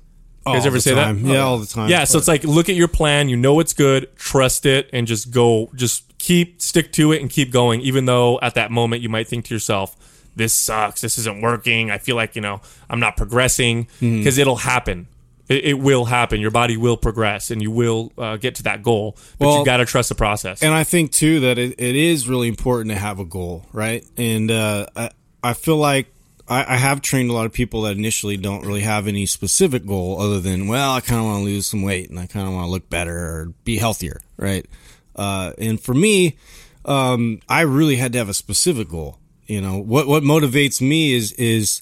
You 0.46 0.53
guys 0.53 0.62
All 0.62 0.67
ever 0.67 0.79
say 0.79 0.93
time. 0.96 1.24
that? 1.24 1.34
Yeah, 1.34 1.39
all 1.41 1.58
the 1.60 1.67
time. 1.67 1.89
Yeah, 1.89 2.03
so 2.03 2.17
it's 2.17 2.27
like 2.27 2.43
look 2.43 2.67
at 2.70 2.75
your 2.75 2.88
plan, 2.88 3.29
you 3.29 3.38
know 3.38 3.60
it's 3.60 3.74
good, 3.74 4.15
trust 4.15 4.65
it, 4.65 4.89
and 4.91 5.05
just 5.05 5.29
go, 5.29 5.70
just 5.75 6.11
keep 6.22 6.62
stick 6.62 6.92
to 6.94 7.12
it 7.12 7.20
and 7.20 7.30
keep 7.30 7.51
going, 7.51 7.82
even 7.82 8.06
though 8.06 8.40
at 8.42 8.54
that 8.54 8.70
moment 8.70 9.01
you 9.01 9.10
might 9.10 9.28
think 9.28 9.46
to 9.46 9.54
yourself, 9.56 9.96
this 10.36 10.54
sucks. 10.54 11.01
This 11.01 11.18
isn't 11.18 11.42
working. 11.42 11.90
I 11.90 11.98
feel 11.98 12.16
like 12.16 12.36
you 12.36 12.42
know 12.42 12.62
I'm 12.90 13.00
not 13.00 13.18
progressing 13.18 13.88
because 14.00 14.38
it'll 14.38 14.58
happen. 14.58 15.08
It, 15.50 15.66
it 15.66 15.74
will 15.74 16.06
happen. 16.06 16.40
Your 16.40 16.51
body 16.51 16.78
will 16.78 16.96
progress, 16.96 17.51
and 17.51 17.62
you 17.62 17.72
will 17.72 18.13
uh, 18.18 18.38
get 18.38 18.56
to 18.56 18.63
that 18.63 18.84
goal. 18.84 19.18
But 19.40 19.48
Well, 19.48 19.60
you 19.60 19.66
got 19.66 19.78
to 19.78 19.86
trust 19.86 20.10
the 20.10 20.16
process. 20.16 20.62
And 20.63 20.74
I 20.74 20.84
think 20.84 21.12
too 21.12 21.42
that 21.42 21.58
it, 21.58 21.75
it 21.80 21.96
is 21.96 22.30
really 22.30 22.48
important 22.48 22.92
to 22.92 22.98
have 22.98 23.20
a 23.20 23.25
goal, 23.25 23.66
right? 23.74 24.06
And 24.16 24.51
uh, 24.51 24.86
I 24.96 25.10
I 25.44 25.54
feel 25.54 25.78
like 25.78 26.13
I, 26.48 26.75
I 26.75 26.78
have 26.78 27.01
trained 27.01 27.30
a 27.32 27.34
lot 27.34 27.46
of 27.48 27.54
people 27.54 27.82
that 27.84 27.98
initially 27.98 28.38
don't 28.38 28.66
really 28.66 28.82
have 28.82 29.08
any 29.08 29.25
specific 29.25 29.86
goal 29.86 30.22
other 30.22 30.40
than 30.40 30.68
well, 30.68 30.94
I 30.94 31.01
kind 31.01 31.20
of 31.20 31.25
want 31.25 31.40
to 31.40 31.46
lose 31.46 31.66
some 31.66 31.82
weight 31.82 32.10
and 32.10 32.20
I 32.20 32.28
kind 32.28 32.48
of 32.48 32.54
want 32.54 32.68
to 32.68 32.72
look 32.72 32.90
better 32.90 33.18
or 33.18 33.54
be 33.63 33.78
healthier, 33.78 34.22
right? 34.38 34.66
Uh, 35.15 35.53
and 35.58 35.80
for 35.80 35.94
me, 35.94 36.38
um, 36.86 37.39
I 37.48 37.62
really 37.62 37.96
had 37.96 38.13
to 38.13 38.18
have 38.18 38.30
a 38.30 38.34
specific 38.34 38.89
goal. 38.89 39.18
You 39.48 39.62
know 39.62 39.80
what 39.80 40.08
what 40.08 40.24
motivates 40.24 40.82
me 40.82 41.13
is 41.13 41.34
is 41.34 41.82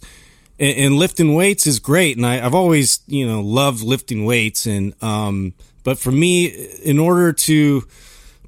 and, 0.58 0.78
and 0.78 0.96
lifting 0.96 1.36
weights 1.36 1.68
is 1.68 1.80
great, 1.80 2.18
and 2.18 2.26
I, 2.26 2.44
I've 2.44 2.56
always 2.56 3.02
you 3.08 3.28
know 3.28 3.42
loved 3.42 3.82
lifting 3.82 4.26
weights, 4.26 4.66
and 4.66 4.94
um, 5.04 5.54
but 5.84 5.98
for 5.98 6.12
me, 6.12 6.46
in 6.84 7.00
order 7.00 7.32
to 7.32 7.88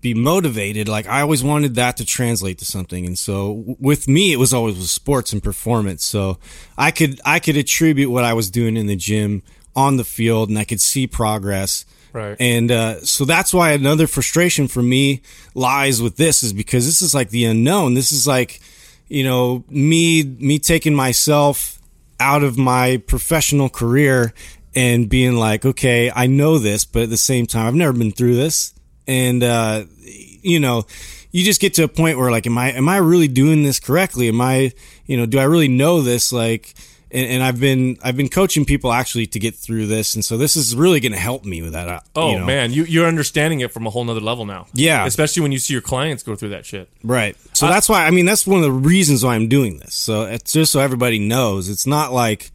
be 0.01 0.13
motivated, 0.15 0.89
like 0.89 1.07
I 1.07 1.21
always 1.21 1.43
wanted 1.43 1.75
that 1.75 1.97
to 1.97 2.05
translate 2.05 2.57
to 2.59 2.65
something, 2.65 3.05
and 3.05 3.17
so 3.17 3.75
with 3.79 4.07
me, 4.07 4.33
it 4.33 4.37
was 4.37 4.53
always 4.53 4.75
with 4.75 4.87
sports 4.87 5.31
and 5.31 5.41
performance. 5.41 6.03
So 6.03 6.37
I 6.77 6.91
could 6.91 7.21
I 7.23 7.39
could 7.39 7.57
attribute 7.57 8.09
what 8.09 8.23
I 8.23 8.33
was 8.33 8.49
doing 8.49 8.75
in 8.75 8.87
the 8.87 8.95
gym 8.95 9.43
on 9.75 9.97
the 9.97 10.03
field, 10.03 10.49
and 10.49 10.57
I 10.57 10.63
could 10.63 10.81
see 10.81 11.07
progress. 11.07 11.85
Right. 12.13 12.35
And 12.39 12.71
uh, 12.71 13.01
so 13.01 13.25
that's 13.25 13.53
why 13.53 13.71
another 13.71 14.07
frustration 14.07 14.67
for 14.67 14.83
me 14.83 15.21
lies 15.53 16.01
with 16.01 16.17
this 16.17 16.43
is 16.43 16.53
because 16.53 16.85
this 16.85 17.01
is 17.01 17.13
like 17.13 17.29
the 17.29 17.45
unknown. 17.45 17.93
This 17.93 18.11
is 18.11 18.27
like, 18.27 18.59
you 19.07 19.23
know, 19.23 19.63
me 19.69 20.23
me 20.23 20.59
taking 20.59 20.93
myself 20.95 21.79
out 22.19 22.43
of 22.43 22.57
my 22.57 22.97
professional 23.07 23.69
career 23.69 24.33
and 24.75 25.09
being 25.09 25.35
like, 25.35 25.65
okay, 25.65 26.11
I 26.13 26.27
know 26.27 26.57
this, 26.57 26.85
but 26.85 27.03
at 27.03 27.09
the 27.09 27.17
same 27.17 27.45
time, 27.45 27.67
I've 27.67 27.75
never 27.75 27.93
been 27.93 28.11
through 28.11 28.35
this, 28.35 28.73
and 29.07 29.43
uh, 29.43 29.85
you 29.99 30.59
know, 30.59 30.85
you 31.31 31.43
just 31.43 31.61
get 31.61 31.73
to 31.75 31.83
a 31.83 31.87
point 31.87 32.17
where 32.17 32.31
like, 32.31 32.45
am 32.45 32.57
I 32.57 32.71
am 32.71 32.89
I 32.89 32.97
really 32.97 33.27
doing 33.27 33.63
this 33.63 33.79
correctly? 33.79 34.27
Am 34.27 34.41
I, 34.41 34.73
you 35.05 35.17
know, 35.17 35.25
do 35.25 35.39
I 35.39 35.43
really 35.43 35.67
know 35.67 36.01
this? 36.01 36.31
Like, 36.31 36.73
and, 37.13 37.27
and 37.27 37.43
I've 37.43 37.59
been 37.59 37.97
I've 38.03 38.15
been 38.15 38.29
coaching 38.29 38.65
people 38.65 38.91
actually 38.91 39.27
to 39.27 39.39
get 39.39 39.55
through 39.55 39.87
this, 39.87 40.15
and 40.15 40.23
so 40.23 40.37
this 40.37 40.55
is 40.55 40.75
really 40.75 40.99
going 40.99 41.11
to 41.11 41.17
help 41.17 41.43
me 41.43 41.61
with 41.61 41.73
that. 41.73 41.87
uh, 41.87 41.99
oh 42.15 42.31
you 42.31 42.39
know. 42.39 42.45
man, 42.45 42.71
you 42.71 42.83
you're 42.85 43.07
understanding 43.07 43.59
it 43.59 43.71
from 43.71 43.85
a 43.85 43.89
whole 43.89 44.03
nother 44.03 44.21
level 44.21 44.45
now. 44.45 44.67
Yeah. 44.73 45.05
especially 45.05 45.41
when 45.41 45.51
you 45.51 45.59
see 45.59 45.73
your 45.73 45.81
clients 45.81 46.23
go 46.23 46.35
through 46.35 46.49
that 46.49 46.65
shit. 46.65 46.89
Right. 47.03 47.35
So 47.53 47.67
that's 47.67 47.89
why 47.89 48.05
I 48.05 48.11
mean 48.11 48.25
that's 48.25 48.47
one 48.47 48.57
of 48.57 48.63
the 48.63 48.71
reasons 48.71 49.23
why 49.23 49.35
I'm 49.35 49.49
doing 49.49 49.77
this. 49.79 49.93
So 49.93 50.23
it's 50.23 50.53
just 50.53 50.71
so 50.71 50.79
everybody 50.79 51.19
knows. 51.19 51.69
It's 51.69 51.85
not 51.85 52.13
like 52.13 52.51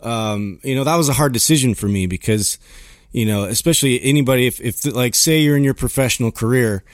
um, 0.00 0.60
you 0.62 0.74
know 0.74 0.84
that 0.84 0.96
was 0.96 1.08
a 1.08 1.14
hard 1.14 1.32
decision 1.32 1.74
for 1.74 1.88
me 1.88 2.06
because 2.06 2.58
you 3.12 3.24
know 3.24 3.44
especially 3.44 4.02
anybody 4.02 4.46
if, 4.46 4.60
if 4.60 4.84
like 4.84 5.14
say 5.14 5.40
you're 5.40 5.56
in 5.56 5.64
your 5.64 5.74
professional 5.74 6.30
career 6.30 6.84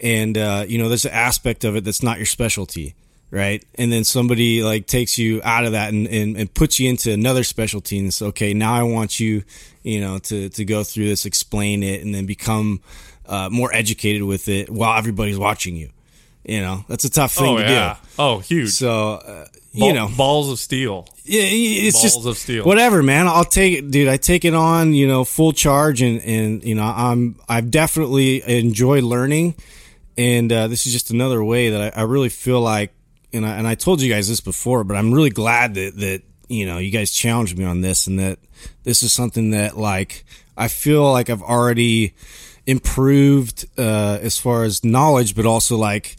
and 0.00 0.38
uh, 0.38 0.64
you 0.68 0.78
know 0.78 0.88
there's 0.88 1.04
an 1.04 1.12
aspect 1.12 1.64
of 1.64 1.74
it 1.74 1.84
that's 1.84 2.02
not 2.02 2.18
your 2.18 2.26
specialty 2.26 2.94
right 3.30 3.64
and 3.76 3.92
then 3.92 4.02
somebody 4.04 4.62
like 4.62 4.86
takes 4.86 5.18
you 5.18 5.40
out 5.44 5.64
of 5.64 5.72
that 5.72 5.92
and, 5.92 6.06
and, 6.08 6.36
and 6.36 6.52
puts 6.54 6.80
you 6.80 6.88
into 6.88 7.12
another 7.12 7.44
specialty 7.44 7.98
and 7.98 8.12
says 8.12 8.28
okay 8.28 8.52
now 8.54 8.74
i 8.74 8.82
want 8.82 9.20
you 9.20 9.42
you 9.82 10.00
know 10.00 10.18
to, 10.18 10.48
to 10.48 10.64
go 10.64 10.82
through 10.82 11.06
this 11.08 11.24
explain 11.26 11.82
it 11.82 12.02
and 12.04 12.14
then 12.14 12.26
become 12.26 12.80
uh, 13.26 13.48
more 13.48 13.72
educated 13.72 14.22
with 14.24 14.48
it 14.48 14.68
while 14.68 14.98
everybody's 14.98 15.38
watching 15.38 15.76
you 15.76 15.90
you 16.44 16.60
know 16.60 16.84
that's 16.88 17.04
a 17.04 17.10
tough 17.10 17.32
thing 17.32 17.54
oh 17.54 17.56
to 17.58 17.62
yeah. 17.62 17.94
do 17.94 18.08
Oh 18.18 18.38
huge. 18.40 18.70
so 18.70 19.14
uh, 19.14 19.46
Ball- 19.74 19.88
you 19.88 19.94
know 19.94 20.08
balls 20.16 20.50
of 20.50 20.58
steel. 20.58 21.06
yeah, 21.24 21.42
it's 21.44 21.96
Balls 22.02 22.14
just 22.14 22.26
of 22.26 22.36
steel. 22.36 22.64
whatever, 22.64 23.02
man. 23.04 23.28
I'll 23.28 23.44
take 23.44 23.78
it, 23.78 23.90
dude. 23.92 24.08
I 24.08 24.16
take 24.16 24.44
it 24.44 24.52
on, 24.52 24.92
you 24.94 25.06
know, 25.06 25.24
full 25.24 25.52
charge, 25.52 26.02
and 26.02 26.20
and 26.22 26.64
you 26.64 26.74
know, 26.74 26.82
I'm 26.82 27.36
I've 27.48 27.70
definitely 27.70 28.42
enjoyed 28.42 29.04
learning, 29.04 29.54
and 30.18 30.52
uh, 30.52 30.66
this 30.66 30.86
is 30.86 30.92
just 30.92 31.10
another 31.12 31.42
way 31.44 31.70
that 31.70 31.94
I, 31.96 32.00
I 32.00 32.02
really 32.04 32.28
feel 32.30 32.60
like, 32.60 32.92
and 33.32 33.46
I 33.46 33.56
and 33.56 33.66
I 33.66 33.74
told 33.74 34.00
you 34.00 34.12
guys 34.12 34.28
this 34.28 34.40
before, 34.40 34.84
but 34.84 34.96
I'm 34.96 35.12
really 35.12 35.30
glad 35.30 35.74
that 35.74 35.96
that 35.96 36.22
you 36.48 36.66
know 36.66 36.78
you 36.78 36.90
guys 36.90 37.10
challenged 37.10 37.56
me 37.56 37.64
on 37.64 37.80
this, 37.80 38.06
and 38.06 38.18
that 38.18 38.38
this 38.84 39.02
is 39.02 39.12
something 39.12 39.50
that 39.50 39.76
like 39.76 40.24
I 40.56 40.68
feel 40.68 41.10
like 41.10 41.30
I've 41.30 41.42
already 41.42 42.14
improved 42.66 43.66
uh, 43.78 44.18
as 44.20 44.38
far 44.38 44.64
as 44.64 44.84
knowledge, 44.84 45.34
but 45.34 45.46
also 45.46 45.76
like 45.76 46.16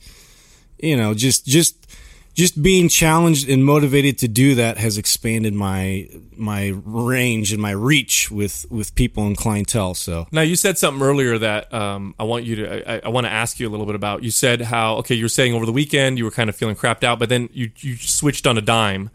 you 0.80 0.98
know 0.98 1.14
just 1.14 1.46
just 1.46 1.88
just 2.34 2.62
being 2.62 2.88
challenged 2.88 3.50
and 3.50 3.66
motivated 3.66 4.18
to 4.20 4.28
do 4.28 4.56
that 4.56 4.78
has 4.78 4.98
expanded 4.98 5.54
my 5.54 6.10
my 6.36 6.74
range 6.86 7.52
and 7.52 7.62
my 7.62 7.72
reach 7.72 8.32
with 8.32 8.66
with 8.70 8.96
people 8.96 9.26
and 9.26 9.38
clientele 9.38 9.94
so 9.94 10.28
Now 10.32 10.42
you 10.42 10.56
said 10.56 10.78
something 10.78 11.04
earlier 11.04 11.38
that 11.38 11.74
um, 11.74 12.16
I 12.20 12.24
want 12.24 12.46
you 12.46 12.56
to. 12.58 12.92
I, 12.92 13.08
I 13.08 13.10
want 13.10 13.26
to 13.26 13.32
ask 13.32 13.60
you 13.60 13.68
a 13.68 13.72
little 13.72 13.86
bit 13.86 13.96
about. 13.96 14.24
You 14.24 14.32
said 14.32 14.62
how 14.62 14.96
okay, 14.98 15.16
you 15.16 15.26
were 15.26 15.30
saying 15.30 15.54
over 15.54 15.66
the 15.66 15.72
weekend 15.72 16.18
you 16.18 16.26
were 16.26 16.32
kind 16.32 16.50
of 16.50 16.56
feeling 16.56 16.76
crapped 16.76 17.04
out, 17.04 17.20
but 17.20 17.30
then 17.30 17.50
you 17.52 17.72
you 17.78 17.96
switched 17.98 18.48
on 18.48 18.58
a 18.58 18.62
dime, 18.62 19.10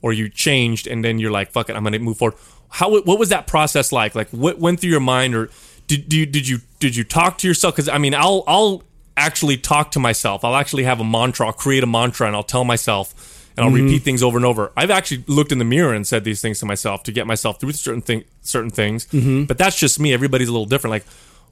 or 0.00 0.12
you 0.12 0.28
changed, 0.28 0.86
and 0.86 1.04
then 1.04 1.18
you're 1.18 1.30
like, 1.30 1.50
"Fuck 1.50 1.68
it, 1.68 1.76
I'm 1.76 1.84
gonna 1.84 1.98
move 1.98 2.18
forward." 2.18 2.38
How 2.68 2.90
what 2.90 3.18
was 3.18 3.28
that 3.28 3.46
process 3.46 3.92
like? 3.92 4.14
Like 4.14 4.30
what 4.30 4.58
went 4.58 4.80
through 4.80 4.90
your 4.90 5.00
mind, 5.00 5.34
or 5.34 5.50
did 5.86 6.08
do 6.08 6.18
you, 6.18 6.26
did 6.26 6.48
you 6.48 6.60
did 6.78 6.96
you 6.96 7.04
talk 7.04 7.38
to 7.38 7.48
yourself? 7.48 7.74
Because 7.74 7.88
I 7.88 7.98
mean, 7.98 8.14
I'll 8.14 8.44
I'll 8.46 8.82
actually 9.16 9.56
talk 9.56 9.92
to 9.92 10.00
myself. 10.00 10.44
I'll 10.44 10.56
actually 10.56 10.84
have 10.84 11.00
a 11.00 11.04
mantra. 11.04 11.46
I'll 11.46 11.52
create 11.52 11.82
a 11.82 11.86
mantra, 11.86 12.26
and 12.26 12.36
I'll 12.36 12.42
tell 12.42 12.64
myself. 12.64 13.40
And 13.56 13.66
I'll 13.66 13.70
mm-hmm. 13.70 13.84
repeat 13.84 14.02
things 14.02 14.22
over 14.22 14.38
and 14.38 14.46
over. 14.46 14.72
I've 14.76 14.90
actually 14.90 15.24
looked 15.26 15.52
in 15.52 15.58
the 15.58 15.64
mirror 15.66 15.92
and 15.92 16.06
said 16.06 16.24
these 16.24 16.40
things 16.40 16.60
to 16.60 16.66
myself 16.66 17.02
to 17.02 17.12
get 17.12 17.26
myself 17.26 17.60
through 17.60 17.72
certain 17.72 18.00
thing, 18.00 18.24
certain 18.40 18.70
things. 18.70 19.06
Mm-hmm. 19.08 19.44
But 19.44 19.58
that's 19.58 19.78
just 19.78 20.00
me. 20.00 20.14
Everybody's 20.14 20.48
a 20.48 20.52
little 20.52 20.66
different. 20.66 20.92
Like, 20.92 21.04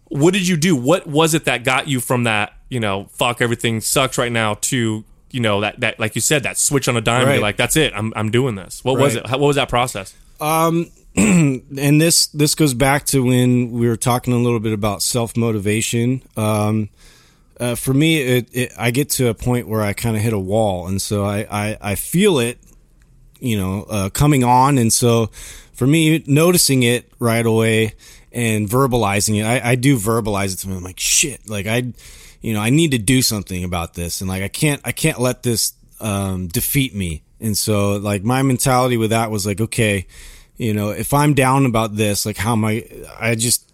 what 0.09 0.33
did 0.33 0.49
you 0.49 0.57
do? 0.57 0.75
What 0.75 1.07
was 1.07 1.35
it 1.35 1.45
that 1.45 1.63
got 1.63 1.89
you 1.89 2.01
from 2.01 2.25
that, 2.25 2.55
you 2.71 2.81
know, 2.81 3.09
fuck 3.13 3.43
everything 3.43 3.83
sucks 3.83 4.17
right 4.17 4.33
now 4.33 4.55
to, 4.63 5.05
you 5.31 5.41
know, 5.41 5.61
that, 5.61 5.81
that 5.81 6.01
like 6.01 6.15
you 6.15 6.23
said, 6.23 6.45
that 6.45 6.57
switch 6.57 6.89
on 6.89 6.97
a 6.97 7.03
dime. 7.03 7.27
Right. 7.27 7.41
Like, 7.41 7.59
that's 7.59 7.77
it. 7.77 7.93
I'm, 7.95 8.15
I'm 8.17 8.31
doing 8.31 8.55
this. 8.55 8.83
What 8.83 8.99
was 8.99 9.15
it? 9.15 9.27
How, 9.27 9.37
what 9.37 9.49
was 9.49 9.57
that 9.57 9.69
process? 9.69 10.15
Um, 10.41 10.91
and 11.17 12.01
this 12.01 12.27
this 12.29 12.55
goes 12.55 12.73
back 12.73 13.05
to 13.07 13.25
when 13.25 13.73
we 13.73 13.89
were 13.89 13.97
talking 13.97 14.33
a 14.33 14.39
little 14.39 14.61
bit 14.61 14.73
about 14.73 15.03
self 15.03 15.37
motivation. 15.37 16.23
Um, 16.37 16.89
uh, 17.61 17.75
for 17.75 17.93
me, 17.93 18.23
it, 18.23 18.49
it, 18.53 18.73
I 18.79 18.91
get 18.91 19.11
to 19.11 19.29
a 19.29 19.35
point 19.35 19.69
where 19.69 19.83
I 19.83 19.93
kind 19.93 20.17
of 20.17 20.23
hit 20.23 20.33
a 20.33 20.39
wall, 20.39 20.89
and 20.89 21.01
so 21.01 21.25
I, 21.25 21.47
I, 21.51 21.79
I 21.81 21.95
feel 21.95 22.39
it, 22.39 22.59
you 23.39 23.59
know, 23.59 23.85
uh, 23.89 24.09
coming 24.09 24.43
on, 24.43 24.79
and 24.79 24.91
so 24.91 25.27
for 25.75 25.87
me, 25.87 26.25
noticing 26.27 26.83
it 26.83 27.13
right 27.19 27.45
away 27.45 27.93
and 28.33 28.69
verbalizing 28.69 29.41
it, 29.41 29.45
I, 29.45 29.73
I 29.73 29.75
do 29.75 29.99
verbalize 29.99 30.55
it 30.55 30.59
to 30.61 30.69
me. 30.69 30.77
I'm 30.77 30.83
like, 30.83 30.99
shit, 30.99 31.49
like 31.51 31.67
I, 31.67 31.93
you 32.41 32.55
know, 32.55 32.61
I 32.61 32.71
need 32.71 32.93
to 32.93 32.99
do 32.99 33.21
something 33.21 33.63
about 33.63 33.93
this, 33.93 34.23
and 34.23 34.31
like 34.31 34.43
I 34.43 34.49
can't, 34.49 34.81
I 34.85 34.93
can't 34.93 35.21
let 35.21 35.43
this 35.43 35.75
um, 36.01 36.49
defeat 36.49 36.95
me. 36.95 37.23
And 37.41 37.57
so, 37.57 37.97
like 37.97 38.25
my 38.25 38.41
mentality 38.41 38.97
with 38.97 39.11
that 39.11 39.31
was 39.31 39.47
like, 39.47 39.61
okay, 39.61 40.07
you 40.57 40.73
know, 40.73 40.91
if 40.91 41.13
I'm 41.13 41.35
down 41.35 41.67
about 41.67 41.97
this, 41.97 42.25
like 42.25 42.39
how 42.39 42.53
am 42.53 42.65
I? 42.65 42.87
I 43.19 43.35
just 43.35 43.67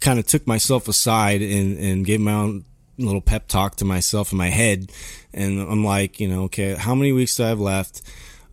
kind 0.00 0.18
of 0.18 0.26
took 0.26 0.46
myself 0.46 0.88
aside 0.88 1.40
and 1.42 1.78
and 1.78 2.04
gave 2.04 2.20
my 2.20 2.32
own 2.32 2.64
little 2.98 3.20
pep 3.20 3.48
talk 3.48 3.76
to 3.76 3.84
myself 3.84 4.32
in 4.32 4.38
my 4.38 4.48
head, 4.48 4.90
and 5.32 5.60
I'm 5.60 5.84
like, 5.84 6.20
you 6.20 6.28
know, 6.28 6.44
okay, 6.44 6.74
how 6.74 6.94
many 6.94 7.12
weeks 7.12 7.36
do 7.36 7.44
I 7.44 7.48
have 7.48 7.60
left? 7.60 8.02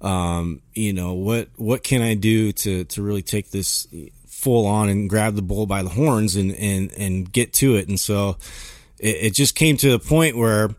Um, 0.02 0.62
you 0.74 0.94
know, 0.94 1.14
what 1.14 1.50
what 1.56 1.84
can 1.84 2.02
I 2.02 2.14
do 2.14 2.52
to 2.52 2.86
to 2.86 3.02
really 3.02 3.22
take 3.22 3.52
this 3.52 3.88
full 4.28 4.66
on 4.68 4.90
and 4.90 5.10
grab 5.10 5.36
the 5.36 5.42
bull 5.42 5.66
by 5.66 5.84
the 5.84 5.90
horns 5.90 6.36
and 6.36 6.54
and 6.54 6.92
and 6.94 7.32
get 7.32 7.54
to 7.54 7.76
it? 7.76 7.88
And 7.88 8.00
so 8.00 8.38
it, 9.00 9.18
it 9.28 9.34
just 9.34 9.56
came 9.56 9.78
to 9.78 9.92
the 9.92 10.00
point 10.00 10.38
where 10.38 10.70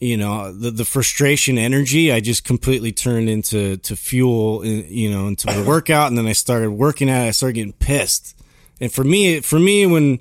you 0.00 0.16
know 0.16 0.52
the, 0.52 0.70
the 0.72 0.84
frustration 0.84 1.56
energy 1.56 2.10
i 2.12 2.18
just 2.18 2.44
completely 2.44 2.90
turned 2.90 3.28
into 3.28 3.76
to 3.78 3.94
fuel 3.94 4.64
you 4.64 5.08
know 5.08 5.28
into 5.28 5.46
the 5.46 5.62
workout 5.62 6.08
and 6.08 6.18
then 6.18 6.26
i 6.26 6.32
started 6.32 6.70
working 6.70 7.08
it 7.08 7.28
i 7.28 7.30
started 7.30 7.54
getting 7.54 7.72
pissed 7.74 8.36
and 8.80 8.92
for 8.92 9.04
me 9.04 9.40
for 9.40 9.58
me 9.58 9.86
when 9.86 10.18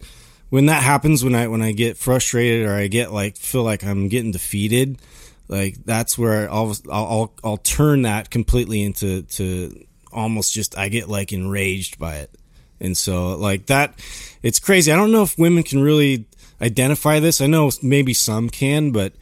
when 0.53 0.67
that 0.67 0.83
happens 0.83 1.23
when 1.23 1.33
i 1.33 1.47
when 1.47 1.61
i 1.61 1.71
get 1.71 1.97
frustrated 1.97 2.67
or 2.67 2.73
i 2.73 2.87
get 2.87 3.11
like 3.11 3.35
feel 3.37 3.63
like 3.63 3.83
i'm 3.83 4.07
getting 4.07 4.31
defeated 4.31 4.99
like 5.47 5.75
that's 5.85 6.17
where 6.17 6.49
i'll 6.51 6.75
i'll 6.91 7.05
i'll, 7.05 7.33
I'll 7.43 7.57
turn 7.57 8.03
that 8.03 8.29
completely 8.29 8.83
into 8.83 9.23
to 9.23 9.85
almost 10.11 10.53
just 10.53 10.77
i 10.77 10.89
get 10.89 11.09
like 11.09 11.33
enraged 11.33 11.97
by 11.97 12.17
it 12.17 12.31
and 12.79 12.95
so 12.95 13.35
like 13.35 13.65
that 13.67 13.99
it's 14.43 14.59
crazy 14.59 14.91
i 14.91 14.95
don't 14.95 15.11
know 15.11 15.23
if 15.23 15.37
women 15.39 15.63
can 15.63 15.81
really 15.81 16.25
identify 16.61 17.19
this 17.19 17.41
i 17.41 17.47
know 17.47 17.71
maybe 17.81 18.13
some 18.13 18.49
can 18.49 18.91
but 18.91 19.13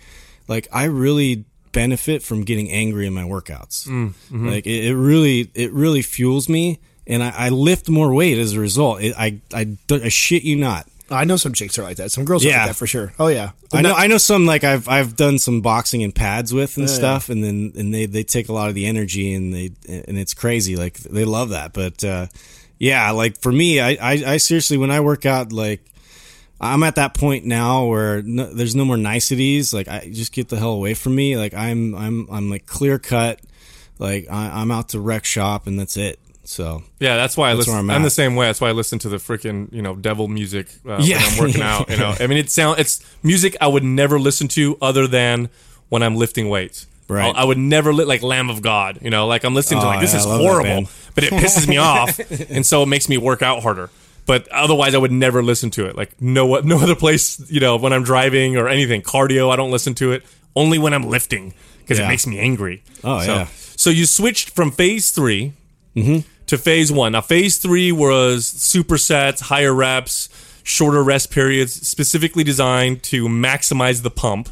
like 0.51 0.67
I 0.71 0.85
really 0.85 1.45
benefit 1.71 2.21
from 2.21 2.43
getting 2.43 2.69
angry 2.69 3.07
in 3.07 3.13
my 3.13 3.23
workouts. 3.23 3.87
Mm, 3.87 4.09
mm-hmm. 4.09 4.49
Like 4.49 4.67
it, 4.67 4.85
it 4.87 4.95
really, 4.95 5.49
it 5.55 5.71
really 5.71 6.01
fuels 6.01 6.49
me, 6.49 6.79
and 7.07 7.23
I, 7.23 7.33
I 7.35 7.49
lift 7.49 7.89
more 7.89 8.13
weight 8.13 8.37
as 8.37 8.53
a 8.53 8.59
result. 8.59 9.01
It, 9.01 9.15
I, 9.17 9.39
I, 9.53 9.77
I 9.89 10.09
shit 10.09 10.43
you 10.43 10.57
not. 10.57 10.87
I 11.11 11.25
know 11.25 11.35
some 11.37 11.53
chicks 11.53 11.77
are 11.77 11.83
like 11.83 11.97
that. 11.97 12.11
Some 12.11 12.25
girls 12.25 12.43
are 12.45 12.49
Yeah. 12.49 12.59
like 12.59 12.67
that 12.69 12.75
for 12.75 12.87
sure. 12.87 13.13
Oh 13.19 13.27
yeah. 13.27 13.51
I 13.73 13.81
know 13.81 13.93
I 13.93 14.07
know 14.07 14.17
some 14.17 14.45
like 14.45 14.63
I've 14.63 14.87
I've 14.87 15.15
done 15.15 15.37
some 15.39 15.61
boxing 15.61 16.03
and 16.03 16.13
pads 16.15 16.53
with 16.53 16.77
and 16.77 16.87
Yeah, 16.87 16.93
stuff 16.95 17.29
and 17.29 17.43
then 17.43 17.73
and 17.75 17.93
they 17.93 18.05
they 18.05 18.23
take 18.23 18.49
a 18.49 18.53
lot 18.53 18.69
of 18.69 18.75
the 18.75 18.85
energy 18.85 19.33
and 19.33 19.53
they 19.53 19.71
and 19.87 20.17
it's 20.17 20.33
crazy 20.33 20.75
like 20.75 20.97
they 20.99 21.25
love 21.25 21.49
that 21.49 21.73
but 21.73 22.03
uh 22.03 22.27
yeah 22.79 23.11
like 23.11 23.39
for 23.41 23.51
me 23.51 23.79
I 23.79 23.89
I, 24.01 24.11
I 24.33 24.37
seriously 24.37 24.77
when 24.77 24.91
I 24.91 24.99
work 25.01 25.25
out 25.25 25.51
like 25.51 25.81
I'm 26.59 26.83
at 26.83 26.95
that 26.95 27.13
point 27.15 27.43
now 27.45 27.85
where 27.85 28.21
no, 28.21 28.45
there's 28.53 28.75
no 28.75 28.85
more 28.85 28.97
niceties 28.97 29.73
like 29.73 29.87
I 29.87 30.09
just 30.11 30.31
get 30.31 30.49
the 30.49 30.57
hell 30.59 30.73
away 30.73 30.93
from 30.93 31.15
me 31.15 31.35
like 31.37 31.53
I'm 31.53 31.95
I'm 31.95 32.27
I'm 32.31 32.49
like 32.49 32.65
clear 32.65 32.99
cut 32.99 33.39
like 33.99 34.27
I, 34.29 34.61
I'm 34.61 34.71
out 34.71 34.89
to 34.89 34.99
wreck 34.99 35.25
shop 35.25 35.67
and 35.67 35.79
that's 35.79 35.97
it 35.97 36.19
so 36.51 36.83
Yeah, 36.99 37.15
that's 37.15 37.37
why 37.37 37.49
I 37.49 37.53
listen. 37.53 37.73
I'm, 37.75 37.89
I'm 37.89 38.03
the 38.03 38.09
same 38.09 38.35
way. 38.35 38.47
That's 38.47 38.59
why 38.61 38.69
I 38.69 38.73
listen 38.73 38.99
to 38.99 39.09
the 39.09 39.17
freaking 39.17 39.71
you 39.71 39.81
know 39.81 39.95
devil 39.95 40.27
music 40.27 40.67
uh, 40.87 40.97
Yeah. 41.01 41.17
when 41.21 41.25
I'm 41.33 41.39
working 41.39 41.61
out. 41.61 41.89
You 41.89 41.97
know, 41.97 42.13
I 42.19 42.27
mean, 42.27 42.37
it 42.37 42.49
sound 42.49 42.79
it's 42.79 42.99
music 43.23 43.55
I 43.61 43.67
would 43.67 43.83
never 43.83 44.19
listen 44.19 44.47
to 44.49 44.77
other 44.81 45.07
than 45.07 45.49
when 45.89 46.03
I'm 46.03 46.15
lifting 46.15 46.49
weights. 46.49 46.87
Right. 47.07 47.35
I, 47.35 47.41
I 47.41 47.43
would 47.43 47.57
never 47.57 47.93
li- 47.93 48.05
like 48.05 48.21
Lamb 48.21 48.49
of 48.49 48.61
God. 48.61 48.99
You 49.01 49.09
know, 49.09 49.27
like 49.27 49.43
I'm 49.43 49.53
listening 49.55 49.81
to 49.81 49.85
Oh, 49.85 49.89
like 49.89 50.01
this 50.01 50.13
yeah, 50.13 50.19
is 50.19 50.25
horrible, 50.25 50.89
but 51.15 51.23
it 51.23 51.31
pisses 51.33 51.67
me 51.67 51.77
off, 51.91 52.19
and 52.49 52.65
so 52.65 52.83
it 52.83 52.87
makes 52.87 53.07
me 53.09 53.17
work 53.17 53.41
out 53.41 53.63
harder. 53.63 53.89
But 54.25 54.47
otherwise, 54.49 54.93
I 54.93 54.97
would 54.97 55.11
never 55.11 55.41
listen 55.41 55.71
to 55.71 55.85
it. 55.87 55.95
Like 55.95 56.21
no 56.21 56.59
no 56.59 56.79
other 56.79 56.95
place. 56.95 57.39
You 57.49 57.59
know, 57.59 57.75
when 57.77 57.91
I'm 57.93 58.03
driving 58.03 58.55
or 58.57 58.67
anything, 58.69 59.01
cardio, 59.01 59.51
I 59.51 59.55
don't 59.55 59.71
listen 59.71 59.93
to 59.95 60.11
it. 60.11 60.23
Only 60.55 60.77
when 60.79 60.93
I'm 60.93 61.03
lifting 61.09 61.53
because 61.79 61.97
it 61.99 62.07
makes 62.07 62.27
me 62.27 62.39
angry. 62.39 62.83
Oh, 63.03 63.19
so, 63.21 63.33
yeah. 63.33 63.47
So 63.77 63.89
you 63.89 64.05
switched 64.05 64.49
from 64.51 64.71
phase 64.71 65.11
3 65.11 65.53
Mm-hmm. 65.95 66.19
To 66.51 66.57
phase 66.57 66.91
one. 66.91 67.13
Now, 67.13 67.21
phase 67.21 67.57
three 67.57 67.93
was 67.93 68.43
supersets, 68.45 69.39
higher 69.39 69.73
reps, 69.73 70.27
shorter 70.63 71.01
rest 71.01 71.31
periods, 71.31 71.87
specifically 71.87 72.43
designed 72.43 73.03
to 73.03 73.29
maximize 73.29 74.03
the 74.03 74.11
pump, 74.11 74.49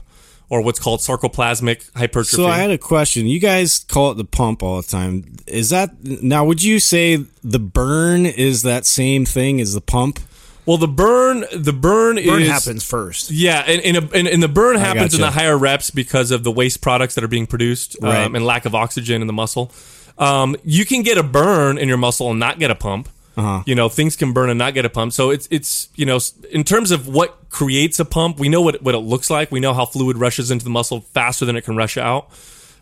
or 0.47 0.61
what's 0.61 0.79
called 0.79 1.01
sarcoplasmic 1.01 1.93
hypertrophy. 1.95 2.37
So 2.37 2.47
I 2.47 2.57
had 2.57 2.71
a 2.71 2.77
question. 2.77 3.27
You 3.27 3.41
guys 3.41 3.79
call 3.79 4.11
it 4.11 4.15
the 4.15 4.23
pump 4.23 4.63
all 4.63 4.81
the 4.81 4.87
time. 4.87 5.35
Is 5.45 5.71
that 5.71 6.01
now? 6.03 6.45
Would 6.45 6.63
you 6.63 6.79
say 6.79 7.25
the 7.43 7.59
burn 7.59 8.25
is 8.25 8.61
that 8.63 8.85
same 8.85 9.25
thing 9.25 9.59
as 9.59 9.73
the 9.73 9.81
pump? 9.81 10.19
well, 10.65 10.77
the 10.77 10.87
burn, 10.87 11.45
the 11.51 11.73
burn, 11.73 12.15
Burn 12.17 12.41
is 12.43 12.47
happens 12.47 12.83
first. 12.83 13.31
Yeah, 13.31 13.63
and, 13.65 13.81
and, 13.81 13.97
a, 13.97 14.15
and, 14.17 14.27
and 14.27 14.43
the 14.43 14.47
burn 14.47 14.75
happens 14.77 15.15
in 15.15 15.21
the 15.21 15.31
higher 15.31 15.57
reps 15.57 15.89
because 15.89 16.29
of 16.29 16.43
the 16.43 16.51
waste 16.51 16.79
products 16.81 17.15
that 17.15 17.23
are 17.23 17.27
being 17.27 17.47
produced 17.47 17.97
Right. 17.99 18.23
um, 18.23 18.35
and 18.35 18.45
lack 18.45 18.65
of 18.65 18.75
oxygen 18.75 19.21
in 19.21 19.27
the 19.27 19.33
muscle. 19.33 19.71
Um, 20.19 20.55
you 20.63 20.85
can 20.85 21.01
get 21.01 21.17
a 21.17 21.23
burn 21.23 21.77
in 21.77 21.87
your 21.87 21.97
muscle 21.97 22.29
and 22.29 22.39
not 22.39 22.59
get 22.59 22.69
a 22.69 22.75
pump. 22.75 23.09
Uh-huh. 23.37 23.63
You 23.65 23.73
know, 23.73 23.87
things 23.87 24.17
can 24.17 24.33
burn 24.33 24.49
and 24.49 24.59
not 24.59 24.73
get 24.73 24.83
a 24.83 24.89
pump. 24.89 25.13
So 25.13 25.29
it's 25.29 25.47
it's 25.49 25.87
you 25.95 26.05
know, 26.05 26.19
in 26.51 26.63
terms 26.65 26.91
of 26.91 27.07
what 27.07 27.49
creates 27.49 27.99
a 27.99 28.05
pump, 28.05 28.37
we 28.37 28.49
know 28.49 28.61
what 28.61 28.81
what 28.83 28.95
it 28.95 28.99
looks 28.99 29.29
like. 29.29 29.49
We 29.49 29.61
know 29.61 29.73
how 29.73 29.85
fluid 29.85 30.17
rushes 30.17 30.51
into 30.51 30.65
the 30.65 30.69
muscle 30.69 31.01
faster 31.01 31.45
than 31.45 31.55
it 31.55 31.63
can 31.63 31.77
rush 31.77 31.97
out. 31.97 32.29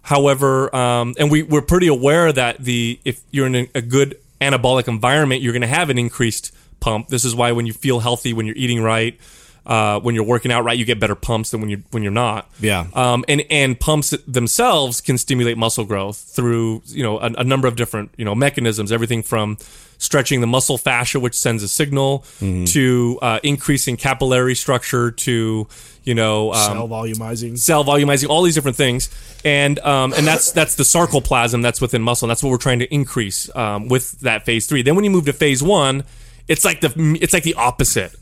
However, 0.01 0.75
um, 0.75 1.13
and 1.19 1.29
we 1.29 1.43
we're 1.43 1.61
pretty 1.61 1.87
aware 1.87 2.31
that 2.31 2.57
the 2.59 2.99
if 3.05 3.21
you're 3.29 3.45
in 3.45 3.55
a, 3.55 3.69
a 3.75 3.81
good 3.81 4.17
anabolic 4.41 4.87
environment, 4.87 5.41
you're 5.41 5.53
going 5.53 5.61
to 5.61 5.67
have 5.67 5.89
an 5.89 5.99
increased 5.99 6.55
pump. 6.79 7.09
This 7.09 7.25
is 7.25 7.35
why 7.35 7.51
when 7.51 7.65
you 7.67 7.73
feel 7.73 7.99
healthy, 7.99 8.33
when 8.33 8.45
you're 8.45 8.55
eating 8.55 8.81
right, 8.81 9.19
uh, 9.67 9.99
when 9.99 10.15
you're 10.15 10.23
working 10.23 10.51
out 10.51 10.63
right, 10.63 10.77
you 10.77 10.85
get 10.85 10.97
better 10.97 11.13
pumps 11.13 11.51
than 11.51 11.59
when 11.59 11.69
you 11.69 11.83
when 11.91 12.01
you're 12.01 12.11
not. 12.11 12.49
Yeah. 12.61 12.87
Um, 12.93 13.25
and 13.27 13.43
and 13.51 13.77
pumps 13.77 14.11
themselves 14.25 15.01
can 15.01 15.17
stimulate 15.17 15.57
muscle 15.57 15.83
growth 15.83 16.17
through 16.17 16.81
you 16.85 17.03
know 17.03 17.19
a, 17.19 17.25
a 17.25 17.43
number 17.43 17.67
of 17.67 17.75
different 17.75 18.11
you 18.17 18.23
know 18.23 18.33
mechanisms. 18.33 18.91
Everything 18.93 19.21
from 19.21 19.57
stretching 19.97 20.41
the 20.41 20.47
muscle 20.47 20.77
fascia, 20.77 21.19
which 21.19 21.35
sends 21.35 21.63
a 21.63 21.67
signal, 21.67 22.23
to 22.39 23.19
uh, 23.21 23.39
increasing 23.43 23.97
capillary 23.97 24.55
structure, 24.55 25.11
to 25.11 25.67
you 26.05 26.15
know 26.15 26.53
um, 26.53 26.77
Cell 26.77 26.87
volumizing. 26.87 27.57
cell 27.57 27.83
volumizing, 27.83 28.29
all 28.29 28.43
these 28.43 28.55
different 28.55 28.77
things, 28.77 29.09
and 29.43 29.79
um, 29.79 30.13
and 30.13 30.25
that's 30.25 30.53
that's 30.53 30.75
the 30.75 30.83
sarcoplasm 30.83 31.61
that's 31.61 31.81
within 31.81 32.01
muscle. 32.01 32.25
And 32.25 32.29
that's 32.29 32.41
what 32.41 32.51
we're 32.51 32.57
trying 32.57 32.79
to 32.79 32.93
increase 32.93 33.53
um, 33.53 33.89
with 33.89 34.11
that 34.21 34.45
phase 34.45 34.65
three. 34.65 34.81
Then 34.81 34.95
when 34.95 35.03
you 35.03 35.11
move 35.11 35.25
to 35.25 35.33
phase 35.33 35.61
one, 35.61 36.05
it's 36.47 36.63
like 36.65 36.81
the 36.81 37.17
it's 37.21 37.33
like 37.33 37.43
the 37.43 37.55
opposite. 37.55 38.15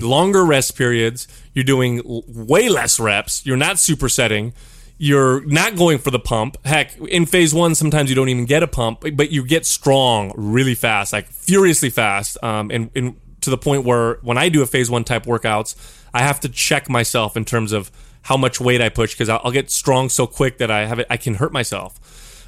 Longer 0.00 0.44
rest 0.44 0.76
periods. 0.76 1.26
You're 1.54 1.64
doing 1.64 2.02
way 2.04 2.68
less 2.68 3.00
reps. 3.00 3.44
You're 3.46 3.56
not 3.56 3.76
supersetting. 3.76 4.52
You're 4.98 5.44
not 5.46 5.76
going 5.76 5.98
for 5.98 6.10
the 6.10 6.18
pump. 6.18 6.58
Heck, 6.64 6.96
in 6.98 7.26
phase 7.26 7.52
one, 7.52 7.74
sometimes 7.74 8.08
you 8.08 8.14
don't 8.14 8.28
even 8.28 8.44
get 8.44 8.62
a 8.62 8.68
pump, 8.68 9.04
but 9.14 9.30
you 9.30 9.44
get 9.44 9.66
strong 9.66 10.32
really 10.36 10.74
fast, 10.74 11.12
like 11.12 11.26
furiously 11.26 11.90
fast, 11.90 12.38
um, 12.44 12.70
and, 12.70 12.90
and 12.94 13.16
to 13.40 13.50
the 13.50 13.58
point 13.58 13.84
where 13.84 14.18
when 14.22 14.38
I 14.38 14.48
do 14.48 14.62
a 14.62 14.66
phase 14.66 14.90
one 14.90 15.02
type 15.02 15.24
workouts, 15.24 15.74
I 16.14 16.20
have 16.20 16.38
to 16.40 16.48
check 16.48 16.88
myself 16.88 17.36
in 17.36 17.44
terms 17.44 17.72
of 17.72 17.90
how 18.22 18.36
much 18.36 18.60
weight 18.60 18.80
I 18.80 18.88
push 18.90 19.14
because 19.14 19.28
I'll, 19.28 19.40
I'll 19.42 19.50
get 19.50 19.70
strong 19.70 20.08
so 20.08 20.26
quick 20.26 20.58
that 20.58 20.70
I 20.70 20.86
have 20.86 21.00
it, 21.00 21.06
I 21.10 21.16
can 21.16 21.34
hurt 21.34 21.52
myself. 21.52 21.98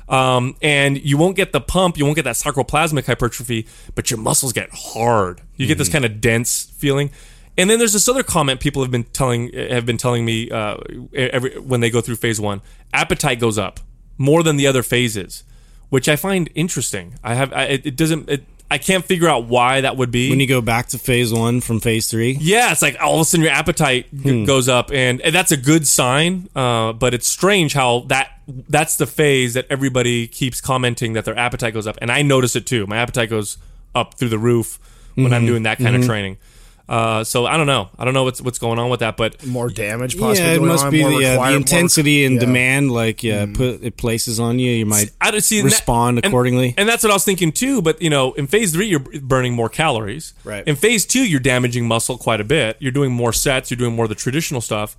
Um, 0.09 0.57
and 0.61 1.03
you 1.03 1.17
won't 1.17 1.37
get 1.37 1.53
the 1.53 1.61
pump, 1.61 1.97
you 1.97 2.05
won't 2.05 2.17
get 2.17 2.25
that 2.25 2.37
sarcoplasmic 2.37 3.07
hypertrophy, 3.07 3.67
but 3.95 4.11
your 4.11 4.21
muscles 4.21 4.53
get 4.53 4.69
hard. 4.73 5.41
You 5.57 5.67
get 5.67 5.79
this 5.79 5.89
kind 5.89 6.05
of 6.05 6.21
dense 6.21 6.65
feeling. 6.65 7.11
And 7.57 7.71
then 7.71 7.79
there's 7.79 7.93
this 7.93 8.09
other 8.09 8.23
comment 8.23 8.61
people 8.61 8.83
have 8.83 8.91
been 8.91 9.05
telling 9.05 9.53
have 9.53 9.87
been 9.87 9.97
telling 9.97 10.25
me 10.25 10.51
uh, 10.51 10.77
every 11.15 11.59
when 11.59 11.81
they 11.81 11.91
go 11.91 12.01
through 12.01 12.17
phase 12.17 12.41
one, 12.41 12.61
appetite 12.93 13.39
goes 13.39 13.59
up 13.59 13.81
more 14.19 14.43
than 14.43 14.57
the 14.57 14.67
other 14.67 14.83
phases, 14.83 15.45
which 15.89 16.09
I 16.09 16.17
find 16.17 16.51
interesting. 16.55 17.15
I 17.23 17.35
have 17.35 17.53
I, 17.53 17.65
it, 17.65 17.87
it 17.87 17.97
doesn't 17.97 18.29
it, 18.29 18.45
I 18.71 18.79
can't 18.79 19.05
figure 19.05 19.29
out 19.29 19.45
why 19.45 19.83
that 19.83 19.97
would 19.97 20.11
be. 20.11 20.31
When 20.31 20.41
you 20.41 20.47
go 20.47 20.61
back 20.61 20.89
to 20.89 20.99
phase 20.99 21.33
one 21.33 21.61
from 21.61 21.81
phase 21.81 22.09
three, 22.11 22.33
Yeah, 22.41 22.73
it's 22.73 22.83
like 22.83 22.97
all 23.01 23.15
of 23.17 23.21
a 23.21 23.25
sudden 23.25 23.45
your 23.45 23.53
appetite 23.53 24.07
g- 24.15 24.41
hmm. 24.41 24.45
goes 24.45 24.69
up, 24.69 24.91
and, 24.91 25.21
and 25.21 25.35
that's 25.35 25.53
a 25.53 25.57
good 25.57 25.87
sign. 25.87 26.49
Uh, 26.57 26.93
but 26.93 27.15
it's 27.15 27.29
strange 27.29 27.75
how 27.75 28.01
that 28.09 28.31
that's 28.69 28.97
the 28.97 29.07
phase 29.07 29.55
that 29.55 29.67
everybody 29.71 30.27
keeps 30.27 30.61
commenting 30.61 31.13
that 31.13 31.25
their 31.25 31.39
appetite 31.39 31.75
goes 31.75 31.87
up, 31.87 31.99
and 32.01 32.11
I 32.11 32.23
notice 32.23 32.57
it 32.57 32.67
too. 32.67 32.87
My 32.87 32.97
appetite 32.97 33.31
goes 33.31 33.59
up 33.95 34.15
through 34.15 34.31
the 34.31 34.39
roof 34.39 34.79
when 35.15 35.33
I'm 35.33 35.43
mm-hmm. 35.43 35.47
doing 35.47 35.63
that 35.65 35.79
kind 35.79 35.95
of 35.95 36.01
mm-hmm. 36.01 36.11
training. 36.11 36.39
Uh, 36.87 37.25
so 37.25 37.47
I 37.47 37.57
don't 37.57 37.67
know. 37.67 37.89
I 37.99 38.05
don't 38.05 38.13
know 38.13 38.25
what's 38.25 38.43
what's 38.43 38.59
going 38.59 38.79
on 38.79 38.91
with 38.91 39.01
that, 39.01 39.17
but 39.17 39.45
More 39.47 39.71
damage 39.71 40.19
possibly. 40.19 40.51
yeah, 40.51 40.57
it 40.57 40.61
must 40.63 40.85
on, 40.85 40.91
be 40.91 41.01
more 41.01 41.19
the, 41.19 41.27
uh, 41.27 41.33
the 41.33 41.37
more- 41.39 41.51
intensity 41.57 42.27
and 42.27 42.35
yeah. 42.35 42.41
demand. 42.41 42.93
Like, 42.93 43.23
yeah, 43.23 43.47
put 43.47 43.83
it 43.83 43.97
places 43.97 44.39
on 44.39 44.59
you. 44.59 44.71
You 44.71 44.85
might 44.85 45.11
I 45.21 45.39
see 45.39 45.61
and 45.61 45.67
that- 45.71 45.73
respond 45.73 46.19
and- 46.19 46.27
accordingly. 46.27 46.75
And, 46.77 46.87
that's 46.87 47.03
what 47.03 47.11
I 47.11 47.15
was 47.15 47.25
thinking 47.25 47.53
too. 47.53 47.81
But 47.81 48.03
you 48.03 48.11
know, 48.11 48.35
in 48.35 48.47
phase 48.47 48.73
three, 48.75 48.87
you're 48.87 49.01
burning 49.01 49.55
more 49.55 49.71
calories. 49.71 50.35
Right. 50.45 50.67
In 50.69 50.77
phase 50.77 51.07
two, 51.07 51.27
you're 51.27 51.41
damaging 51.41 51.89
muscle 51.89 52.19
quite 52.19 52.43
a 52.43 52.45
bit. 52.45 52.77
You're 52.81 52.93
doing 52.93 53.13
more 53.13 53.33
sets. 53.33 53.71
You're 53.71 53.79
doing 53.79 53.97
more 53.97 54.05
of 54.05 54.11
the 54.11 54.15
traditional 54.15 54.61
stuff. 54.61 54.95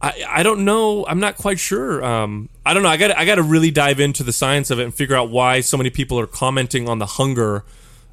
I, 0.00 0.24
I 0.28 0.42
don't 0.44 0.64
know. 0.64 1.06
I'm 1.06 1.18
not 1.20 1.36
quite 1.36 1.58
sure. 1.58 2.04
Um, 2.04 2.50
I 2.64 2.72
don't 2.74 2.82
know. 2.84 2.88
I 2.90 2.98
got 2.98 3.16
I 3.16 3.24
got 3.24 3.36
to 3.36 3.42
really 3.42 3.72
dive 3.72 3.98
into 3.98 4.22
the 4.22 4.32
science 4.32 4.70
of 4.70 4.78
it 4.78 4.84
and 4.84 4.94
figure 4.94 5.16
out 5.16 5.30
why 5.30 5.60
so 5.60 5.76
many 5.76 5.90
people 5.90 6.20
are 6.20 6.26
commenting 6.28 6.88
on 6.88 7.00
the 7.00 7.06
hunger 7.06 7.64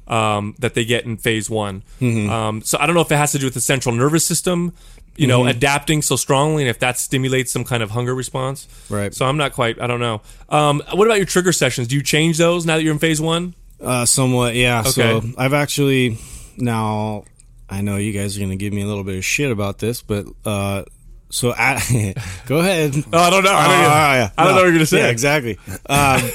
um, 0.06 0.54
that 0.58 0.74
they 0.74 0.84
get 0.84 1.04
in 1.04 1.16
phase 1.16 1.48
one. 1.48 1.82
Mm-hmm. 2.00 2.30
Um, 2.30 2.62
so 2.62 2.78
I 2.78 2.86
don't 2.86 2.94
know 2.94 3.00
if 3.02 3.10
it 3.12 3.16
has 3.16 3.32
to 3.32 3.38
do 3.38 3.46
with 3.46 3.54
the 3.54 3.60
central 3.60 3.94
nervous 3.94 4.26
system, 4.26 4.72
you 5.16 5.26
know, 5.26 5.40
Mm-hmm. 5.40 5.48
adapting 5.50 6.02
so 6.02 6.16
strongly, 6.16 6.62
and 6.64 6.68
if 6.70 6.78
that 6.80 6.98
stimulates 6.98 7.52
some 7.52 7.64
kind 7.64 7.82
of 7.82 7.90
hunger 7.92 8.14
response. 8.14 8.66
Right. 8.90 9.14
So 9.14 9.26
I'm 9.26 9.36
not 9.36 9.52
quite. 9.52 9.80
I 9.80 9.86
don't 9.86 10.00
know. 10.00 10.22
Um, 10.48 10.82
what 10.92 11.06
about 11.06 11.16
your 11.18 11.26
trigger 11.26 11.52
sessions? 11.52 11.88
Do 11.88 11.94
you 11.96 12.02
change 12.02 12.36
those 12.38 12.66
now 12.66 12.76
that 12.76 12.82
you're 12.82 12.92
in 12.92 12.98
phase 12.98 13.20
one? 13.20 13.54
Uh, 13.80 14.06
somewhat, 14.06 14.54
yeah. 14.54 14.82
So 14.82 15.02
Okay. 15.18 15.32
I've 15.38 15.52
actually 15.54 16.18
now. 16.56 17.24
I 17.68 17.80
know 17.80 17.96
you 17.96 18.12
guys 18.12 18.36
are 18.36 18.40
going 18.40 18.50
to 18.50 18.56
give 18.56 18.72
me 18.72 18.82
a 18.82 18.86
little 18.86 19.04
bit 19.04 19.16
of 19.16 19.24
shit 19.24 19.50
about 19.50 19.78
this, 19.78 20.02
but 20.02 20.26
uh, 20.44 20.84
so 21.30 21.48
go 21.52 21.56
ahead. 21.56 21.74
Oh, 21.92 22.48
I 22.48 22.50
don't 22.50 22.54
know. 22.60 23.04
I 23.14 23.30
don't, 23.30 23.40
Oh, 23.40 23.42
know. 23.42 23.52
yeah. 23.54 24.30
I 24.36 24.44
don't 24.44 24.52
know 24.54 24.60
what 24.60 24.62
you're 24.64 24.72
gonna 24.72 24.86
say. 24.86 24.98
Yeah, 24.98 25.08
exactly. 25.08 25.58
Um, 25.86 26.30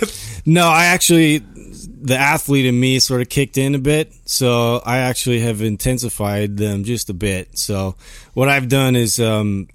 no, 0.45 0.67
I 0.67 0.85
actually, 0.85 1.43
the 2.01 2.17
athlete 2.17 2.65
in 2.65 2.79
me 2.79 2.99
sort 2.99 3.21
of 3.21 3.29
kicked 3.29 3.57
in 3.57 3.75
a 3.75 3.79
bit, 3.79 4.13
so 4.25 4.81
I 4.85 4.99
actually 4.99 5.41
have 5.41 5.61
intensified 5.61 6.57
them 6.57 6.83
just 6.83 7.09
a 7.09 7.13
bit. 7.13 7.57
So 7.57 7.95
what 8.33 8.49
I've 8.49 8.69
done 8.69 8.95
is 8.95 9.19
um, 9.19 9.67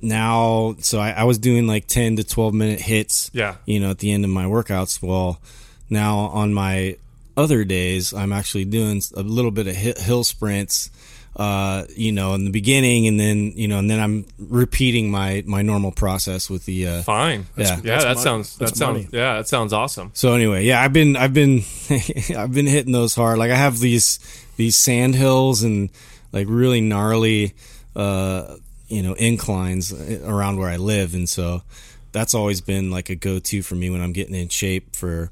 now, 0.00 0.76
so 0.80 0.98
I, 0.98 1.10
I 1.10 1.24
was 1.24 1.38
doing 1.38 1.66
like 1.66 1.86
ten 1.86 2.16
to 2.16 2.24
twelve 2.24 2.54
minute 2.54 2.80
HIITs. 2.80 3.30
Yeah. 3.32 3.56
you 3.64 3.80
know, 3.80 3.90
at 3.90 3.98
the 3.98 4.12
end 4.12 4.24
of 4.24 4.30
my 4.30 4.44
workouts. 4.44 5.02
Well, 5.02 5.40
now 5.88 6.18
on 6.18 6.52
my 6.52 6.96
other 7.36 7.64
days, 7.64 8.12
I'm 8.12 8.32
actually 8.32 8.64
doing 8.64 9.00
a 9.16 9.22
little 9.22 9.52
bit 9.52 9.66
of 9.68 9.76
hill 9.76 10.24
sprints. 10.24 10.90
Uh, 11.36 11.84
you 11.94 12.10
know, 12.10 12.34
in 12.34 12.44
the 12.44 12.50
beginning, 12.50 13.06
and 13.06 13.20
then 13.20 13.52
you 13.54 13.68
know, 13.68 13.78
and 13.78 13.88
then 13.88 14.00
I'm 14.00 14.26
repeating 14.38 15.08
my 15.08 15.44
my 15.46 15.62
normal 15.62 15.92
process 15.92 16.50
with 16.50 16.64
the 16.66 16.88
uh, 16.88 17.02
Fine. 17.02 17.46
Yeah. 17.56 17.64
yeah. 17.64 17.76
That's 17.76 17.84
that 17.84 18.08
money. 18.08 18.20
sounds. 18.24 18.56
That 18.56 18.64
That's 18.66 18.78
sounds. 18.78 19.04
money. 19.04 19.08
Yeah, 19.12 19.36
that 19.36 19.46
sounds 19.46 19.72
awesome. 19.72 20.10
So 20.14 20.32
anyway, 20.32 20.64
yeah, 20.64 20.82
I've 20.82 20.92
been 20.92 21.14
I've 21.14 21.32
been 21.34 21.62
I've 22.36 22.52
been 22.52 22.66
hitting 22.66 22.92
those 22.92 23.14
hard. 23.14 23.38
Like 23.38 23.52
I 23.52 23.56
have 23.56 23.78
these 23.78 24.18
these 24.56 24.74
sand 24.74 25.14
hills 25.14 25.62
and 25.62 25.90
like 26.32 26.46
really 26.50 26.80
gnarly 26.80 27.54
uh 27.94 28.56
you 28.88 29.02
know 29.02 29.12
inclines 29.14 29.92
around 30.24 30.58
where 30.58 30.68
I 30.68 30.76
live 30.76 31.14
and 31.14 31.28
so 31.28 31.62
that's 32.10 32.34
always 32.34 32.60
been 32.60 32.90
like 32.90 33.10
a 33.10 33.14
go-to 33.14 33.62
for 33.62 33.74
me 33.76 33.90
when 33.90 34.00
I'm 34.00 34.12
getting 34.12 34.34
in 34.34 34.48
shape 34.48 34.96
for 34.96 35.30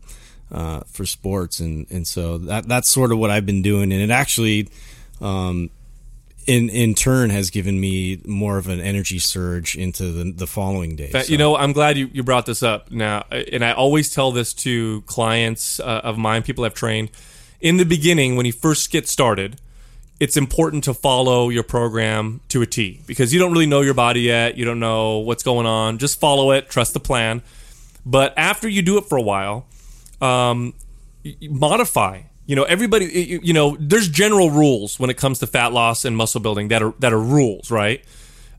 uh 0.53 0.81
for 0.87 1.05
sports 1.05 1.59
and 1.61 1.87
and 1.91 2.07
so 2.07 2.39
that 2.39 2.69
that's 2.69 2.89
sort 2.89 3.11
of 3.13 3.19
what 3.19 3.31
I've 3.31 3.47
been 3.47 3.63
doing 3.63 3.93
and 3.93 4.01
it 4.01 4.11
actually 4.11 4.69
um 5.21 5.71
in 6.47 6.69
in 6.71 6.95
turn 6.95 7.31
has 7.31 7.51
given 7.51 7.81
me 7.81 8.21
more 8.25 8.57
of 8.59 8.69
an 8.69 8.81
energy 8.81 9.19
surge 9.19 9.75
into 9.77 10.13
the, 10.13 10.33
the 10.33 10.47
following 10.47 10.95
day. 10.97 11.11
But, 11.13 11.27
So- 11.27 11.33
You 11.33 11.39
know, 11.39 11.57
I'm 11.57 11.73
glad 11.73 11.97
you, 11.99 12.09
you 12.13 12.23
brought 12.23 12.47
this 12.47 12.63
up 12.63 12.91
now. 12.91 13.25
And 13.31 13.65
I 13.65 13.73
always 13.73 14.15
tell 14.15 14.31
this 14.33 14.53
to 14.55 15.03
clients 15.03 15.81
uh, 15.81 16.01
of 16.05 16.17
mine, 16.19 16.43
people 16.43 16.65
I've 16.65 16.75
trained. 16.75 17.11
In 17.61 17.79
the 17.79 17.85
beginning, 17.85 18.37
when 18.37 18.47
you 18.47 18.53
first 18.53 18.91
get 18.91 19.09
started, 19.09 19.61
it's 20.21 20.37
important 20.37 20.85
to 20.85 20.95
follow 20.95 21.49
your 21.49 21.63
program 21.63 22.41
to 22.49 22.63
a 22.63 22.67
T 22.67 23.01
because 23.07 23.33
you 23.35 23.39
don't 23.41 23.53
really 23.53 23.67
know 23.67 23.81
your 23.83 23.95
body 23.95 24.21
yet. 24.23 24.57
You 24.57 24.65
don't 24.65 24.81
know 24.81 25.19
what's 25.19 25.43
going 25.43 25.67
on. 25.67 25.99
Just 25.99 26.21
follow 26.21 26.53
it, 26.53 26.71
trust 26.71 26.95
the 26.95 27.01
plan. 27.01 27.43
But 28.05 28.33
after 28.37 28.69
you 28.69 28.83
do 28.83 28.99
it 28.99 29.05
for 29.07 29.19
a 29.19 29.23
while, 29.23 29.67
um, 30.21 30.75
modify. 31.43 32.21
You 32.47 32.55
know, 32.57 32.63
everybody. 32.65 33.41
You 33.43 33.53
know, 33.53 33.77
there's 33.81 34.09
general 34.09 34.51
rules 34.51 34.99
when 35.01 35.11
it 35.11 35.17
comes 35.17 35.41
to 35.41 35.47
fat 35.47 35.73
loss 35.73 36.05
and 36.05 36.17
muscle 36.17 36.41
building 36.41 36.69
that 36.69 36.83
are 36.83 36.95
that 37.01 37.13
are 37.13 37.21
rules, 37.21 37.71
right? 37.71 38.05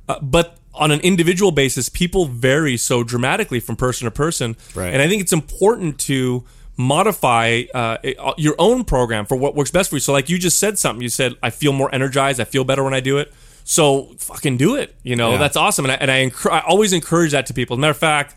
Uh, 0.10 0.20
but 0.22 0.58
on 0.74 0.92
an 0.92 1.00
individual 1.00 1.52
basis, 1.52 1.90
people 1.90 2.26
vary 2.26 2.78
so 2.78 3.04
dramatically 3.04 3.60
from 3.60 3.76
person 3.76 4.06
to 4.06 4.12
person, 4.12 4.56
Right. 4.76 4.94
and 4.94 5.02
I 5.02 5.08
think 5.08 5.22
it's 5.22 5.34
important 5.34 5.98
to 6.02 6.44
modify 6.76 7.64
uh, 7.74 7.98
your 8.38 8.56
own 8.60 8.84
program 8.84 9.26
for 9.26 9.36
what 9.36 9.56
works 9.56 9.72
best 9.72 9.90
for 9.90 9.96
you. 9.96 10.00
So, 10.00 10.14
like 10.14 10.30
you 10.30 10.38
just 10.38 10.60
said 10.60 10.78
something, 10.78 11.02
you 11.02 11.10
said, 11.10 11.36
"I 11.42 11.50
feel 11.50 11.74
more 11.74 11.94
energized. 11.96 12.40
I 12.40 12.44
feel 12.44 12.64
better 12.64 12.84
when 12.84 12.94
I 12.94 13.00
do 13.00 13.18
it." 13.18 13.34
So, 13.64 14.14
fucking 14.20 14.58
do 14.58 14.76
it. 14.76 14.96
You 15.04 15.16
know, 15.16 15.32
Yeah. 15.32 15.38
that's 15.38 15.58
awesome, 15.58 15.86
and 15.86 15.92
I, 15.94 15.96
and 15.96 16.12
I, 16.12 16.26
encour- 16.30 16.52
I 16.52 16.60
always 16.60 16.94
encourage 16.94 17.32
that 17.32 17.46
to 17.48 17.54
people. 17.54 17.76
As 17.76 17.78
a 17.80 17.82
matter 17.82 17.92
of 17.92 17.98
fact, 17.98 18.36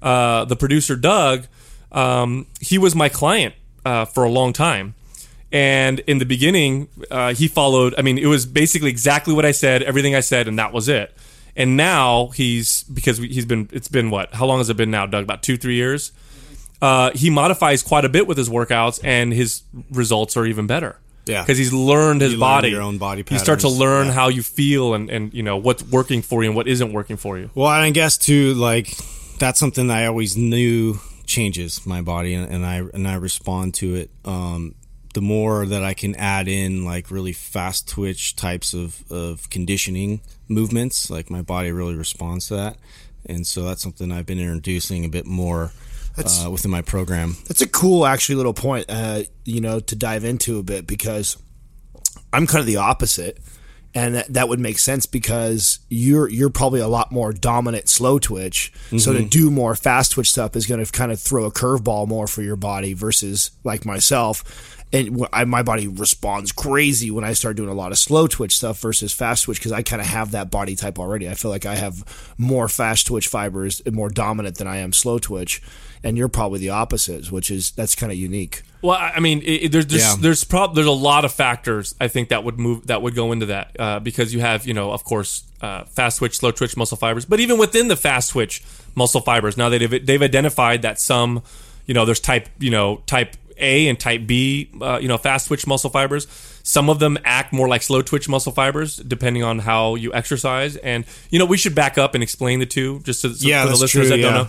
uh, 0.00 0.44
the 0.46 0.56
producer 0.56 0.96
Doug, 0.96 1.46
um, 1.92 2.46
he 2.60 2.78
was 2.78 2.94
my 2.94 3.08
client 3.08 3.54
uh, 3.84 4.04
for 4.04 4.24
a 4.24 4.30
long 4.30 4.52
time. 4.52 4.94
And 5.50 5.98
in 6.00 6.18
the 6.18 6.24
beginning, 6.24 6.88
uh, 7.10 7.34
he 7.34 7.46
followed. 7.48 7.94
I 7.98 8.02
mean, 8.02 8.16
it 8.18 8.26
was 8.26 8.46
basically 8.46 8.88
exactly 8.90 9.34
what 9.34 9.44
I 9.44 9.52
said, 9.52 9.82
everything 9.82 10.14
I 10.14 10.20
said, 10.20 10.48
and 10.48 10.58
that 10.58 10.72
was 10.72 10.88
it. 10.88 11.14
And 11.54 11.76
now 11.76 12.28
he's 12.28 12.84
because 12.84 13.18
he's 13.18 13.44
been. 13.44 13.68
It's 13.72 13.88
been 13.88 14.08
what? 14.10 14.32
How 14.34 14.46
long 14.46 14.58
has 14.58 14.70
it 14.70 14.76
been 14.78 14.90
now, 14.90 15.04
Doug? 15.04 15.24
About 15.24 15.42
two, 15.42 15.58
three 15.58 15.74
years. 15.76 16.12
Uh, 16.80 17.10
he 17.14 17.28
modifies 17.30 17.82
quite 17.82 18.04
a 18.06 18.08
bit 18.08 18.26
with 18.26 18.38
his 18.38 18.48
workouts, 18.48 18.98
and 19.04 19.32
his 19.32 19.62
results 19.90 20.36
are 20.38 20.46
even 20.46 20.66
better. 20.66 20.96
Yeah. 21.24 21.42
because 21.42 21.56
he's 21.56 21.72
learned 21.72 22.20
his 22.20 22.32
You 22.32 22.38
learn 22.38 22.48
body. 22.48 22.70
your 22.70 22.82
own 22.82 22.98
body 22.98 23.22
You 23.30 23.38
start 23.38 23.60
to 23.60 23.68
learn 23.68 24.08
Yeah. 24.08 24.12
how 24.14 24.28
you 24.28 24.42
feel, 24.42 24.94
and 24.94 25.08
and 25.10 25.32
you 25.34 25.42
know 25.44 25.56
what's 25.58 25.84
working 25.84 26.22
for 26.22 26.42
you 26.42 26.48
and 26.50 26.56
what 26.56 26.66
isn't 26.66 26.92
working 26.92 27.16
for 27.18 27.38
you. 27.38 27.50
Well, 27.54 27.68
I 27.68 27.90
guess 27.90 28.16
too, 28.18 28.54
like 28.54 28.96
that's 29.38 29.60
something 29.60 29.88
I 29.90 30.06
always 30.06 30.36
knew 30.36 30.98
changes 31.26 31.86
my 31.86 32.02
body, 32.02 32.34
and, 32.34 32.50
and 32.52 32.66
I 32.66 32.76
and 32.94 33.06
I 33.06 33.14
respond 33.14 33.74
to 33.74 33.94
it. 33.94 34.10
Um, 34.24 34.74
the 35.14 35.20
more 35.20 35.66
that 35.66 35.84
I 35.84 35.92
can 35.92 36.14
add 36.16 36.48
in 36.48 36.84
like 36.84 37.10
really 37.10 37.32
fast 37.32 37.88
twitch 37.88 38.36
types 38.36 38.74
of 38.74 39.10
of 39.10 39.50
conditioning 39.50 40.20
movements, 40.48 41.10
like 41.10 41.30
my 41.30 41.42
body 41.42 41.70
really 41.72 41.94
responds 41.94 42.48
to 42.48 42.56
that, 42.56 42.76
and 43.26 43.46
so 43.46 43.62
that's 43.62 43.82
something 43.82 44.10
I've 44.10 44.26
been 44.26 44.40
introducing 44.40 45.04
a 45.04 45.08
bit 45.08 45.26
more 45.26 45.72
uh, 46.18 46.50
within 46.50 46.70
my 46.70 46.82
program. 46.82 47.36
That's 47.48 47.62
a 47.62 47.68
cool, 47.68 48.06
actually, 48.06 48.36
little 48.36 48.54
point. 48.54 48.86
Uh, 48.88 49.22
you 49.44 49.60
know, 49.60 49.80
to 49.80 49.96
dive 49.96 50.24
into 50.24 50.58
a 50.58 50.62
bit 50.62 50.86
because 50.86 51.36
I'm 52.32 52.46
kind 52.46 52.60
of 52.60 52.66
the 52.66 52.76
opposite, 52.76 53.38
and 53.94 54.14
that, 54.14 54.32
that 54.32 54.48
would 54.48 54.60
make 54.60 54.78
sense 54.78 55.04
because 55.06 55.78
you're 55.88 56.28
you're 56.28 56.50
probably 56.50 56.80
a 56.80 56.88
lot 56.88 57.12
more 57.12 57.32
dominant 57.32 57.88
slow 57.88 58.18
twitch. 58.18 58.72
So 58.98 59.12
to 59.12 59.20
mm-hmm. 59.20 59.28
do 59.28 59.50
more 59.50 59.74
fast 59.74 60.12
twitch 60.12 60.30
stuff 60.30 60.56
is 60.56 60.66
going 60.66 60.84
to 60.84 60.90
kind 60.90 61.12
of 61.12 61.20
throw 61.20 61.44
a 61.44 61.50
curveball 61.50 62.08
more 62.08 62.26
for 62.26 62.42
your 62.42 62.56
body 62.56 62.94
versus 62.94 63.50
like 63.64 63.84
myself. 63.84 64.78
And 64.94 65.26
I, 65.32 65.44
my 65.44 65.62
body 65.62 65.88
responds 65.88 66.52
crazy 66.52 67.10
when 67.10 67.24
I 67.24 67.32
start 67.32 67.56
doing 67.56 67.70
a 67.70 67.74
lot 67.74 67.92
of 67.92 67.98
slow 67.98 68.26
twitch 68.26 68.56
stuff 68.56 68.78
versus 68.80 69.10
fast 69.10 69.44
twitch 69.44 69.58
because 69.58 69.72
I 69.72 69.82
kind 69.82 70.02
of 70.02 70.08
have 70.08 70.32
that 70.32 70.50
body 70.50 70.76
type 70.76 70.98
already. 70.98 71.30
I 71.30 71.34
feel 71.34 71.50
like 71.50 71.64
I 71.64 71.76
have 71.76 72.04
more 72.36 72.68
fast 72.68 73.06
twitch 73.06 73.28
fibers, 73.28 73.80
more 73.90 74.10
dominant 74.10 74.58
than 74.58 74.66
I 74.66 74.78
am 74.78 74.92
slow 74.92 75.18
twitch, 75.18 75.62
and 76.04 76.18
you're 76.18 76.28
probably 76.28 76.60
the 76.60 76.70
opposite, 76.70 77.32
which 77.32 77.50
is 77.50 77.70
that's 77.70 77.94
kind 77.94 78.12
of 78.12 78.18
unique. 78.18 78.62
Well, 78.82 78.96
I 78.98 79.12
I 79.16 79.20
mean, 79.20 79.40
it, 79.42 79.44
it- 79.64 79.72
there's 79.72 79.86
there's 79.86 80.02
Yeah. 80.02 80.16
there's 80.20 80.44
prob- 80.44 80.74
there's 80.74 80.86
a 80.86 80.90
lot 80.90 81.24
of 81.24 81.32
factors 81.32 81.94
I 82.00 82.08
think 82.08 82.28
that 82.30 82.44
would 82.44 82.58
move 82.58 82.88
that 82.88 83.00
would 83.02 83.14
go 83.14 83.32
into 83.32 83.46
that 83.46 83.76
uh, 83.78 84.00
because 84.00 84.34
you 84.34 84.40
have 84.40 84.66
you 84.66 84.74
know 84.74 84.90
of 84.92 85.04
course 85.04 85.44
uh, 85.60 85.84
fast 85.84 86.18
twitch, 86.18 86.36
slow 86.38 86.50
twitch 86.50 86.76
muscle 86.76 86.96
fibers, 86.96 87.24
but 87.24 87.38
even 87.40 87.56
within 87.58 87.86
the 87.88 87.96
fast 87.96 88.30
twitch 88.30 88.62
muscle 88.94 89.20
fibers, 89.20 89.56
now 89.56 89.68
they've 89.68 90.04
they've 90.06 90.22
identified 90.22 90.82
that 90.82 90.98
some 91.00 91.42
you 91.86 91.94
know 91.94 92.04
there's 92.04 92.20
type 92.20 92.48
you 92.58 92.70
know 92.70 92.96
type 93.06 93.36
A 93.58 93.86
and 93.88 93.98
type 94.00 94.26
B 94.26 94.68
uh, 94.80 94.98
you 95.00 95.06
know 95.08 95.18
fast 95.18 95.46
twitch 95.46 95.66
muscle 95.66 95.88
fibers. 95.90 96.26
Some 96.64 96.88
of 96.90 97.00
them 97.00 97.18
act 97.24 97.52
more 97.52 97.66
like 97.68 97.82
slow 97.82 98.02
twitch 98.02 98.28
muscle 98.28 98.52
fibers 98.52 98.96
depending 98.96 99.42
on 99.42 99.58
how 99.60 99.96
you 99.96 100.12
exercise, 100.14 100.76
and 100.76 101.04
you 101.30 101.38
know 101.38 101.44
we 101.44 101.56
should 101.56 101.74
back 101.74 101.98
up 101.98 102.14
and 102.14 102.22
explain 102.22 102.58
the 102.60 102.66
two 102.66 103.00
just 103.00 103.20
so, 103.20 103.32
so 103.32 103.46
Yeah, 103.48 103.62
for 103.64 103.70
the 103.70 103.76
listeners 103.76 104.08
true, 104.08 104.16
that 104.16 104.22
don't 104.22 104.34
know. 104.34 104.48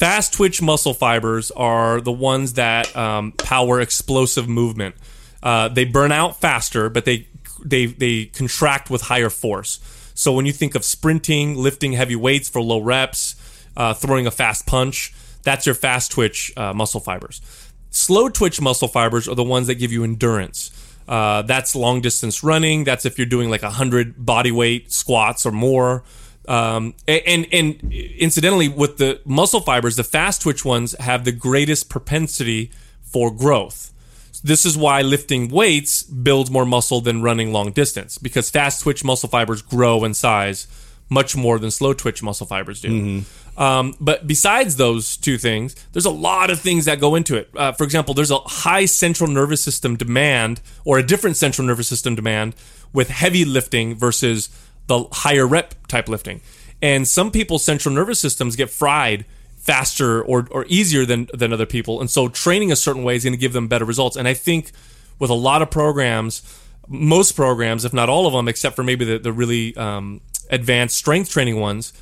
Fast 0.00 0.32
twitch 0.32 0.62
muscle 0.62 0.94
fibers 0.94 1.50
are 1.50 2.00
the 2.00 2.10
ones 2.10 2.54
that 2.54 2.96
um, 2.96 3.32
power 3.32 3.82
explosive 3.82 4.48
movement. 4.48 4.94
Uh, 5.42 5.68
they 5.68 5.84
burn 5.84 6.10
out 6.10 6.40
faster, 6.40 6.88
but 6.88 7.04
they 7.04 7.28
they 7.62 7.84
they 7.84 8.24
contract 8.24 8.88
with 8.88 9.02
higher 9.02 9.28
force. 9.28 9.78
So 10.14 10.32
when 10.32 10.46
you 10.46 10.52
think 10.52 10.74
of 10.74 10.86
sprinting, 10.86 11.54
lifting 11.54 11.92
heavy 11.92 12.16
weights 12.16 12.48
for 12.48 12.62
low 12.62 12.80
reps, 12.80 13.36
uh, 13.76 13.92
throwing 13.92 14.26
a 14.26 14.30
fast 14.30 14.66
punch, 14.66 15.12
that's 15.42 15.66
your 15.66 15.74
fast 15.74 16.12
twitch 16.12 16.50
uh, 16.56 16.72
muscle 16.72 17.00
fibers. 17.00 17.42
Slow 17.90 18.30
twitch 18.30 18.58
muscle 18.58 18.88
fibers 18.88 19.28
are 19.28 19.34
the 19.34 19.44
ones 19.44 19.66
that 19.66 19.74
give 19.74 19.92
you 19.92 20.02
endurance. 20.02 20.70
Uh, 21.06 21.42
that's 21.42 21.76
long 21.76 22.00
distance 22.00 22.42
running. 22.42 22.84
That's 22.84 23.04
if 23.04 23.18
you're 23.18 23.26
doing 23.26 23.50
like 23.50 23.62
100 23.62 24.24
body 24.24 24.50
weight 24.50 24.90
squats 24.92 25.44
or 25.44 25.52
more. 25.52 26.04
Um, 26.50 26.94
and, 27.06 27.46
and 27.52 27.92
incidentally, 27.92 28.68
with 28.68 28.96
the 28.96 29.20
muscle 29.24 29.60
fibers, 29.60 29.94
the 29.94 30.02
fast 30.02 30.42
twitch 30.42 30.64
ones 30.64 30.96
have 30.98 31.24
the 31.24 31.30
greatest 31.30 31.88
propensity 31.88 32.72
for 33.02 33.30
growth. 33.30 33.92
This 34.42 34.66
is 34.66 34.76
why 34.76 35.02
lifting 35.02 35.48
weights 35.48 36.02
builds 36.02 36.50
more 36.50 36.66
muscle 36.66 37.00
than 37.00 37.22
running 37.22 37.52
long 37.52 37.70
distance 37.70 38.18
because 38.18 38.50
fast 38.50 38.82
twitch 38.82 39.04
muscle 39.04 39.28
fibers 39.28 39.62
grow 39.62 40.02
in 40.02 40.12
size 40.12 40.66
much 41.08 41.36
more 41.36 41.58
than 41.58 41.70
slow 41.70 41.92
twitch 41.92 42.22
muscle 42.22 42.46
fibers 42.46 42.80
do. 42.80 42.88
Um, 43.56 43.94
but 44.00 44.26
besides 44.26 44.76
those 44.76 45.16
two 45.16 45.36
things, 45.38 45.74
there's 45.92 46.06
a 46.06 46.10
lot 46.10 46.50
of 46.50 46.60
things 46.60 46.86
that 46.86 46.98
go 46.98 47.14
into 47.14 47.36
it. 47.36 47.50
Uh, 47.54 47.72
for 47.72 47.84
example, 47.84 48.14
there's 48.14 48.30
a 48.30 48.38
high 48.38 48.86
central 48.86 49.28
nervous 49.28 49.62
system 49.62 49.96
demand 49.96 50.60
or 50.84 50.98
a 50.98 51.02
different 51.02 51.36
central 51.36 51.66
nervous 51.66 51.86
system 51.88 52.14
demand 52.14 52.54
with 52.92 53.10
heavy 53.10 53.44
lifting 53.44 53.94
versus 53.94 54.48
the 54.90 55.04
higher 55.12 55.46
rep 55.46 55.74
type 55.86 56.08
lifting. 56.08 56.40
And 56.82 57.06
some 57.06 57.30
people's 57.30 57.64
central 57.64 57.94
nervous 57.94 58.18
systems 58.18 58.56
get 58.56 58.68
fried 58.70 59.24
faster 59.56 60.20
or, 60.22 60.48
or 60.50 60.64
easier 60.68 61.04
than, 61.06 61.28
than 61.32 61.52
other 61.52 61.66
people. 61.66 62.00
And 62.00 62.10
so 62.10 62.28
training 62.28 62.72
a 62.72 62.76
certain 62.76 63.04
way 63.04 63.14
is 63.16 63.22
going 63.24 63.34
to 63.34 63.38
give 63.46 63.52
them 63.52 63.68
better 63.68 63.84
results. 63.84 64.16
And 64.16 64.26
I 64.26 64.34
think 64.34 64.72
with 65.18 65.30
a 65.30 65.34
lot 65.48 65.62
of 65.62 65.70
programs, 65.70 66.42
most 66.88 67.32
programs, 67.36 67.84
if 67.84 67.92
not 67.92 68.08
all 68.08 68.26
of 68.26 68.32
them, 68.32 68.48
except 68.48 68.74
for 68.76 68.82
maybe 68.82 69.04
the, 69.04 69.18
the 69.18 69.32
really 69.32 69.76
um, 69.76 70.20
advanced 70.50 70.96
strength 70.96 71.30
training 71.30 71.60
ones, 71.60 71.92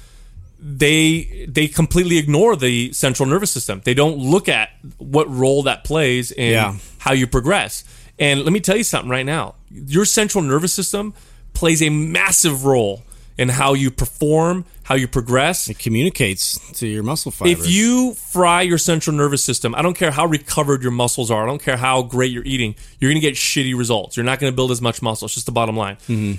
they 0.61 1.47
they 1.49 1.69
completely 1.69 2.19
ignore 2.19 2.57
the 2.57 2.93
central 2.93 3.29
nervous 3.29 3.51
system. 3.51 3.81
They 3.85 3.95
don't 3.95 4.17
look 4.19 4.49
at 4.49 4.71
what 4.99 5.29
role 5.31 5.63
that 5.65 5.85
plays 5.85 6.33
in 6.33 6.53
Yeah. 6.53 6.77
how 6.99 7.13
you 7.13 7.27
progress. 7.27 7.85
And 8.19 8.43
let 8.43 8.53
me 8.53 8.61
tell 8.61 8.77
you 8.77 8.83
something 8.85 9.11
right 9.11 9.27
now. 9.27 9.55
Your 9.71 10.05
central 10.05 10.43
nervous 10.43 10.73
system 10.73 11.15
plays 11.59 11.83
a 11.83 11.91
massive 11.91 12.65
role 12.65 13.03
in 13.37 13.49
how 13.49 13.75
you 13.75 13.91
perform, 13.91 14.65
how 14.85 14.95
you 14.95 15.09
progress. 15.09 15.69
It 15.69 15.79
communicates 15.81 16.57
to 16.79 16.87
your 16.87 17.03
muscle 17.03 17.33
fibers. 17.33 17.67
If 17.67 17.69
you 17.69 18.15
fry 18.15 18.63
your 18.63 18.79
central 18.79 19.15
nervous 19.17 19.43
system, 19.43 19.75
I 19.75 19.83
don't 19.83 19.95
care 19.95 20.13
how 20.13 20.27
recovered 20.27 20.83
your 20.83 20.93
muscles 20.93 21.33
are, 21.33 21.43
I 21.43 21.47
don't 21.47 21.61
care 21.61 21.77
how 21.77 22.03
great 22.03 22.31
you're 22.31 22.45
eating, 22.45 22.77
you're 23.01 23.11
going 23.11 23.21
to 23.21 23.27
get 23.27 23.35
shitty 23.35 23.77
results. 23.77 24.17
You're 24.17 24.25
not 24.25 24.39
going 24.39 24.53
to 24.53 24.57
build 24.57 24.71
as 24.71 24.81
much 24.81 25.03
muscle. 25.03 25.27
It's 25.27 25.35
just 25.35 25.47
the 25.47 25.53
bottom 25.53 25.77
line. 25.77 25.97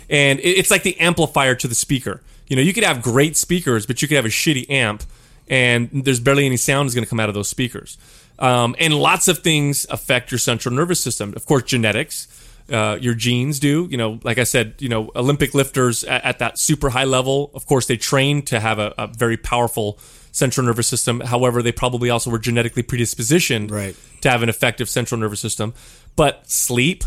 And 0.10 0.40
it's 0.42 0.72
like 0.72 0.84
the 0.84 0.98
amplifier 1.02 1.54
to 1.56 1.68
the 1.68 1.76
speaker. 1.76 2.22
You 2.48 2.56
know, 2.56 2.62
you 2.62 2.74
could 2.74 2.86
have 2.86 3.02
great 3.02 3.36
speakers, 3.36 3.86
but 3.86 4.02
you 4.02 4.08
could 4.08 4.16
have 4.16 4.26
a 4.26 4.30
shitty 4.30 4.70
amp, 4.70 5.04
and 5.50 5.90
there's 6.06 6.22
barely 6.22 6.46
any 6.46 6.58
sound 6.58 6.88
is 6.88 6.96
going 6.96 7.04
to 7.04 7.10
come 7.10 7.20
out 7.20 7.28
of 7.28 7.36
those 7.36 7.50
speakers. 7.50 7.98
Um, 8.40 8.74
and 8.80 8.94
lots 8.94 9.28
of 9.28 9.40
things 9.40 9.86
affect 9.90 10.32
your 10.32 10.40
central 10.40 10.74
nervous 10.74 11.02
system. 11.02 11.34
Of 11.36 11.46
course, 11.46 11.64
genetics. 11.64 12.28
Uh, 12.72 12.98
your 13.02 13.14
genes 13.16 13.60
do. 13.60 13.88
You 13.90 13.98
know, 13.98 14.20
like 14.24 14.38
I 14.38 14.44
said, 14.44 14.76
you 14.80 14.90
know, 14.90 15.10
Olympic 15.16 15.54
lifters 15.54 16.04
at, 16.04 16.24
at 16.24 16.40
that 16.40 16.60
super 16.60 16.90
high 16.90 17.06
level, 17.06 17.52
of 17.54 17.66
course, 17.66 17.88
they 17.88 17.98
train 17.98 18.42
to 18.44 18.60
have 18.60 18.80
a, 18.80 18.94
a 18.98 19.08
very 19.08 19.38
powerful 19.38 19.98
central 20.32 20.66
nervous 20.68 20.88
system. 20.88 21.20
However, 21.22 21.62
they 21.64 21.72
probably 21.72 22.10
also 22.10 22.30
were 22.30 22.40
genetically 22.40 22.84
predispositioned 22.84 23.72
Right. 23.72 23.96
to 24.22 24.30
have 24.30 24.44
an 24.44 24.50
effective 24.50 24.88
central 24.90 25.20
nervous 25.20 25.40
system. 25.40 25.74
But 26.16 26.50
sleep, 26.50 27.04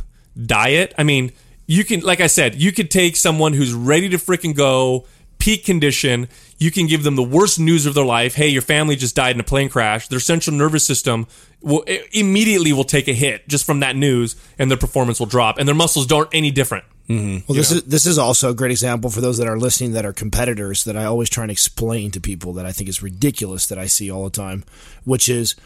diet, 0.46 0.94
I 0.98 1.04
mean, 1.04 1.32
you 1.66 1.84
can, 1.84 2.00
like 2.00 2.20
I 2.20 2.26
said, 2.26 2.56
you 2.56 2.72
could 2.72 2.90
take 2.90 3.16
someone 3.16 3.52
who's 3.52 3.72
ready 3.72 4.08
to 4.08 4.16
freaking 4.18 4.54
go, 4.54 5.06
peak 5.38 5.64
condition. 5.64 6.28
You 6.58 6.70
can 6.70 6.86
give 6.86 7.02
them 7.04 7.16
the 7.16 7.22
worst 7.22 7.58
news 7.58 7.86
of 7.86 7.94
their 7.94 8.04
life. 8.04 8.34
Hey, 8.34 8.48
your 8.48 8.62
family 8.62 8.96
just 8.96 9.16
died 9.16 9.34
in 9.36 9.40
a 9.40 9.44
plane 9.44 9.68
crash. 9.68 10.08
Their 10.08 10.20
central 10.20 10.56
nervous 10.56 10.84
system 10.84 11.26
will 11.62 11.84
i- 11.88 12.04
immediately 12.12 12.72
will 12.72 12.84
take 12.84 13.08
a 13.08 13.12
hit 13.14 13.48
just 13.48 13.64
from 13.64 13.80
that 13.80 13.96
news, 13.96 14.36
and 14.58 14.70
their 14.70 14.78
performance 14.78 15.18
will 15.18 15.26
drop, 15.26 15.58
and 15.58 15.66
their 15.66 15.74
muscles 15.74 16.06
don't 16.06 16.28
any 16.32 16.50
different. 16.50 16.84
Mm-hmm. 17.08 17.46
Well, 17.46 17.56
this 17.56 17.70
is 17.70 17.82
this 17.82 18.06
is 18.06 18.16
also 18.16 18.50
a 18.50 18.54
great 18.54 18.70
example 18.70 19.10
for 19.10 19.20
those 19.20 19.38
that 19.38 19.48
are 19.48 19.58
listening 19.58 19.92
that 19.92 20.06
are 20.06 20.12
competitors 20.12 20.84
that 20.84 20.96
I 20.96 21.04
always 21.04 21.28
try 21.28 21.44
and 21.44 21.50
explain 21.50 22.10
to 22.12 22.20
people 22.20 22.52
that 22.54 22.64
I 22.64 22.72
think 22.72 22.88
is 22.88 23.02
ridiculous 23.02 23.66
that 23.66 23.78
I 23.78 23.86
see 23.86 24.10
all 24.10 24.24
the 24.24 24.30
time, 24.30 24.64
which 25.04 25.28
is 25.28 25.56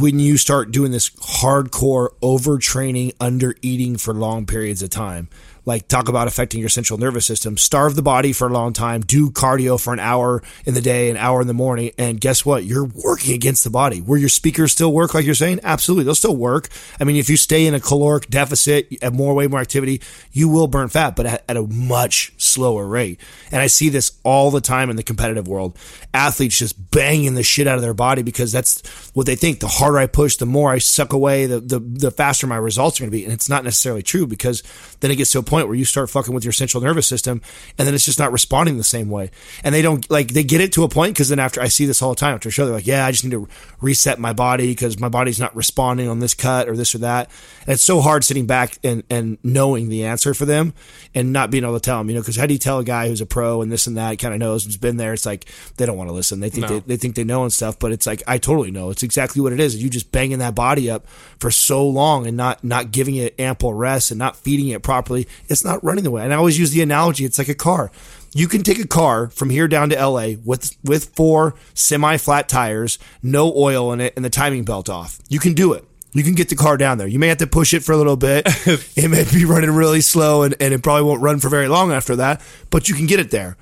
when 0.00 0.18
you 0.18 0.36
start 0.36 0.72
doing 0.72 0.90
this 0.90 1.10
hardcore 1.10 2.08
overtraining, 2.20 3.14
under 3.20 3.54
eating 3.62 3.96
for 3.96 4.12
long 4.12 4.44
periods 4.46 4.82
of 4.82 4.90
time. 4.90 5.28
Like 5.68 5.86
talk 5.86 6.08
about 6.08 6.28
affecting 6.28 6.60
your 6.60 6.70
central 6.70 6.98
nervous 6.98 7.26
system. 7.26 7.58
Starve 7.58 7.94
the 7.94 8.00
body 8.00 8.32
for 8.32 8.48
a 8.48 8.52
long 8.52 8.72
time. 8.72 9.02
Do 9.02 9.30
cardio 9.30 9.78
for 9.78 9.92
an 9.92 10.00
hour 10.00 10.42
in 10.64 10.72
the 10.72 10.80
day, 10.80 11.10
an 11.10 11.18
hour 11.18 11.42
in 11.42 11.46
the 11.46 11.52
morning, 11.52 11.92
and 11.98 12.18
guess 12.18 12.46
what? 12.46 12.64
You're 12.64 12.86
working 12.86 13.34
against 13.34 13.64
the 13.64 13.70
body. 13.70 14.00
Will 14.00 14.16
your 14.16 14.30
speakers 14.30 14.72
still 14.72 14.94
work, 14.94 15.12
like 15.12 15.26
you're 15.26 15.34
saying, 15.34 15.60
absolutely, 15.62 16.04
they'll 16.04 16.14
still 16.14 16.34
work. 16.34 16.68
I 16.98 17.04
mean, 17.04 17.16
if 17.16 17.28
you 17.28 17.36
stay 17.36 17.66
in 17.66 17.74
a 17.74 17.80
caloric 17.80 18.28
deficit, 18.28 18.88
have 19.02 19.14
more 19.14 19.34
weight, 19.34 19.50
more 19.50 19.60
activity, 19.60 20.00
you 20.32 20.48
will 20.48 20.68
burn 20.68 20.88
fat, 20.88 21.16
but 21.16 21.26
at, 21.26 21.44
at 21.48 21.58
a 21.58 21.62
much 21.62 22.32
slower 22.38 22.86
rate. 22.86 23.20
And 23.52 23.60
I 23.60 23.66
see 23.66 23.90
this 23.90 24.18
all 24.24 24.50
the 24.50 24.62
time 24.62 24.88
in 24.88 24.96
the 24.96 25.02
competitive 25.02 25.48
world. 25.48 25.76
Athletes 26.14 26.58
just 26.58 26.90
banging 26.90 27.34
the 27.34 27.42
shit 27.42 27.66
out 27.66 27.76
of 27.76 27.82
their 27.82 27.92
body 27.92 28.22
because 28.22 28.52
that's 28.52 29.10
what 29.10 29.26
they 29.26 29.36
think. 29.36 29.60
The 29.60 29.68
harder 29.68 29.98
I 29.98 30.06
push, 30.06 30.36
the 30.36 30.46
more 30.46 30.72
I 30.72 30.78
suck 30.78 31.12
away, 31.12 31.44
the 31.44 31.60
the, 31.60 31.78
the 31.78 32.10
faster 32.10 32.46
my 32.46 32.56
results 32.56 32.98
are 32.98 33.02
going 33.02 33.10
to 33.10 33.16
be. 33.18 33.24
And 33.24 33.32
it's 33.32 33.48
not 33.48 33.64
necessarily 33.64 34.02
true 34.02 34.26
because 34.26 34.62
then 35.00 35.10
it 35.10 35.16
gets 35.16 35.32
to 35.32 35.38
a 35.38 35.42
point 35.42 35.57
where 35.66 35.76
you 35.76 35.84
start 35.84 36.10
fucking 36.10 36.32
with 36.32 36.44
your 36.44 36.52
central 36.52 36.82
nervous 36.82 37.06
system, 37.06 37.40
and 37.76 37.86
then 37.86 37.94
it's 37.94 38.04
just 38.04 38.18
not 38.18 38.30
responding 38.32 38.76
the 38.76 38.84
same 38.84 39.10
way. 39.10 39.30
And 39.64 39.74
they 39.74 39.82
don't 39.82 40.08
like 40.10 40.28
they 40.34 40.44
get 40.44 40.60
it 40.60 40.72
to 40.74 40.84
a 40.84 40.88
point 40.88 41.14
because 41.14 41.28
then 41.28 41.38
after 41.38 41.60
I 41.60 41.68
see 41.68 41.86
this 41.86 42.00
all 42.02 42.10
the 42.10 42.16
time 42.16 42.34
after 42.34 42.48
a 42.48 42.52
show, 42.52 42.64
they're 42.66 42.74
like, 42.74 42.86
"Yeah, 42.86 43.04
I 43.04 43.10
just 43.10 43.24
need 43.24 43.30
to 43.32 43.48
reset 43.80 44.18
my 44.18 44.32
body 44.32 44.68
because 44.68 45.00
my 45.00 45.08
body's 45.08 45.40
not 45.40 45.56
responding 45.56 46.08
on 46.08 46.20
this 46.20 46.34
cut 46.34 46.68
or 46.68 46.76
this 46.76 46.94
or 46.94 46.98
that." 46.98 47.30
And 47.66 47.74
it's 47.74 47.82
so 47.82 48.00
hard 48.00 48.22
sitting 48.24 48.46
back 48.46 48.78
and 48.84 49.02
and 49.10 49.38
knowing 49.42 49.88
the 49.88 50.04
answer 50.04 50.34
for 50.34 50.44
them 50.44 50.74
and 51.14 51.32
not 51.32 51.50
being 51.50 51.64
able 51.64 51.74
to 51.74 51.80
tell 51.80 51.98
them, 51.98 52.08
you 52.08 52.14
know, 52.14 52.20
because 52.20 52.36
how 52.36 52.46
do 52.46 52.52
you 52.52 52.58
tell 52.58 52.78
a 52.78 52.84
guy 52.84 53.08
who's 53.08 53.20
a 53.20 53.26
pro 53.26 53.62
and 53.62 53.72
this 53.72 53.86
and 53.86 53.96
that 53.96 54.18
kind 54.18 54.34
of 54.34 54.40
knows 54.40 54.64
who's 54.64 54.76
been 54.76 54.96
there? 54.98 55.12
It's 55.12 55.26
like 55.26 55.46
they 55.76 55.86
don't 55.86 55.96
want 55.96 56.08
to 56.10 56.14
listen. 56.14 56.40
They 56.40 56.50
think 56.50 56.68
No. 56.68 56.78
they, 56.80 56.80
they 56.80 56.96
think 56.96 57.14
they 57.14 57.24
know 57.24 57.42
and 57.42 57.52
stuff, 57.52 57.78
but 57.78 57.92
it's 57.92 58.06
like 58.06 58.22
I 58.26 58.38
totally 58.38 58.70
know. 58.70 58.90
It's 58.90 59.02
exactly 59.02 59.40
what 59.42 59.52
it 59.52 59.60
is. 59.60 59.82
You 59.82 59.88
just 59.90 60.12
banging 60.12 60.38
that 60.38 60.54
body 60.54 60.90
up 60.90 61.06
for 61.40 61.50
so 61.50 61.86
long 61.88 62.26
and 62.26 62.36
not 62.36 62.62
not 62.64 62.90
giving 62.90 63.16
it 63.16 63.34
ample 63.38 63.72
rest 63.74 64.10
and 64.10 64.18
not 64.18 64.36
feeding 64.36 64.68
it 64.68 64.82
properly. 64.82 65.26
It's 65.48 65.64
not 65.64 65.82
running 65.82 66.04
the 66.04 66.10
way. 66.10 66.22
And 66.22 66.32
I 66.32 66.36
always 66.36 66.58
use 66.58 66.70
the 66.70 66.82
analogy. 66.82 67.24
It's 67.24 67.38
like 67.38 67.48
a 67.48 67.54
car. 67.54 67.90
You 68.34 68.48
can 68.48 68.62
take 68.62 68.78
a 68.78 68.86
car 68.86 69.28
from 69.28 69.50
here 69.50 69.68
down 69.68 69.88
to 69.90 70.06
LA 70.06 70.32
with 70.44 70.76
with 70.84 71.06
four 71.16 71.54
semi 71.74 72.16
flat 72.18 72.48
tires, 72.48 72.98
no 73.22 73.52
oil 73.54 73.92
in 73.92 74.00
it, 74.00 74.12
and 74.16 74.24
the 74.24 74.30
timing 74.30 74.64
belt 74.64 74.88
off. 74.88 75.18
You 75.28 75.38
can 75.38 75.54
do 75.54 75.72
it. 75.72 75.84
You 76.12 76.22
can 76.22 76.34
get 76.34 76.48
the 76.48 76.56
car 76.56 76.76
down 76.76 76.98
there. 76.98 77.06
You 77.06 77.18
may 77.18 77.28
have 77.28 77.38
to 77.38 77.46
push 77.46 77.74
it 77.74 77.84
for 77.84 77.92
a 77.92 77.96
little 77.96 78.16
bit. 78.16 78.42
it 78.46 79.10
may 79.10 79.24
be 79.24 79.44
running 79.44 79.70
really 79.70 80.00
slow 80.00 80.42
and, 80.42 80.54
and 80.60 80.72
it 80.72 80.82
probably 80.82 81.02
won't 81.02 81.22
run 81.22 81.38
for 81.38 81.48
very 81.48 81.68
long 81.68 81.92
after 81.92 82.16
that, 82.16 82.40
but 82.70 82.88
you 82.88 82.94
can 82.94 83.06
get 83.06 83.20
it 83.20 83.30
there. 83.30 83.56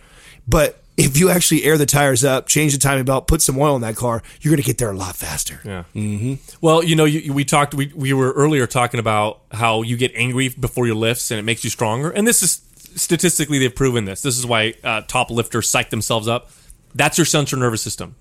But 0.46 0.80
if 0.96 1.18
you 1.18 1.28
actually 1.30 1.64
air 1.64 1.76
the 1.76 1.86
tires 1.86 2.24
up, 2.24 2.46
change 2.46 2.72
the 2.72 2.78
timing 2.78 3.04
belt, 3.04 3.26
put 3.26 3.42
some 3.42 3.58
oil 3.58 3.76
in 3.76 3.82
that 3.82 3.96
car, 3.96 4.22
you're 4.40 4.50
going 4.50 4.62
to 4.62 4.66
get 4.66 4.78
there 4.78 4.90
a 4.90 4.96
lot 4.96 5.14
faster. 5.16 5.60
Yeah. 5.64 5.84
Mm-hmm. 5.94 6.34
Well, 6.60 6.82
you 6.82 6.96
know, 6.96 7.04
you, 7.04 7.32
we 7.32 7.44
talked. 7.44 7.74
We 7.74 7.92
we 7.94 8.12
were 8.12 8.32
earlier 8.32 8.66
talking 8.66 9.00
about 9.00 9.40
how 9.52 9.82
you 9.82 9.96
get 9.96 10.12
angry 10.14 10.48
before 10.48 10.86
your 10.86 10.96
lifts, 10.96 11.30
and 11.30 11.38
it 11.38 11.42
makes 11.42 11.64
you 11.64 11.70
stronger. 11.70 12.10
And 12.10 12.26
this 12.26 12.42
is 12.42 12.62
statistically 12.94 13.58
they've 13.58 13.74
proven 13.74 14.06
this. 14.06 14.22
This 14.22 14.38
is 14.38 14.46
why 14.46 14.74
uh, 14.82 15.02
top 15.02 15.30
lifters 15.30 15.68
psych 15.68 15.90
themselves 15.90 16.28
up. 16.28 16.50
That's 16.94 17.18
your 17.18 17.26
central 17.26 17.60
nervous 17.60 17.82
system. 17.82 18.16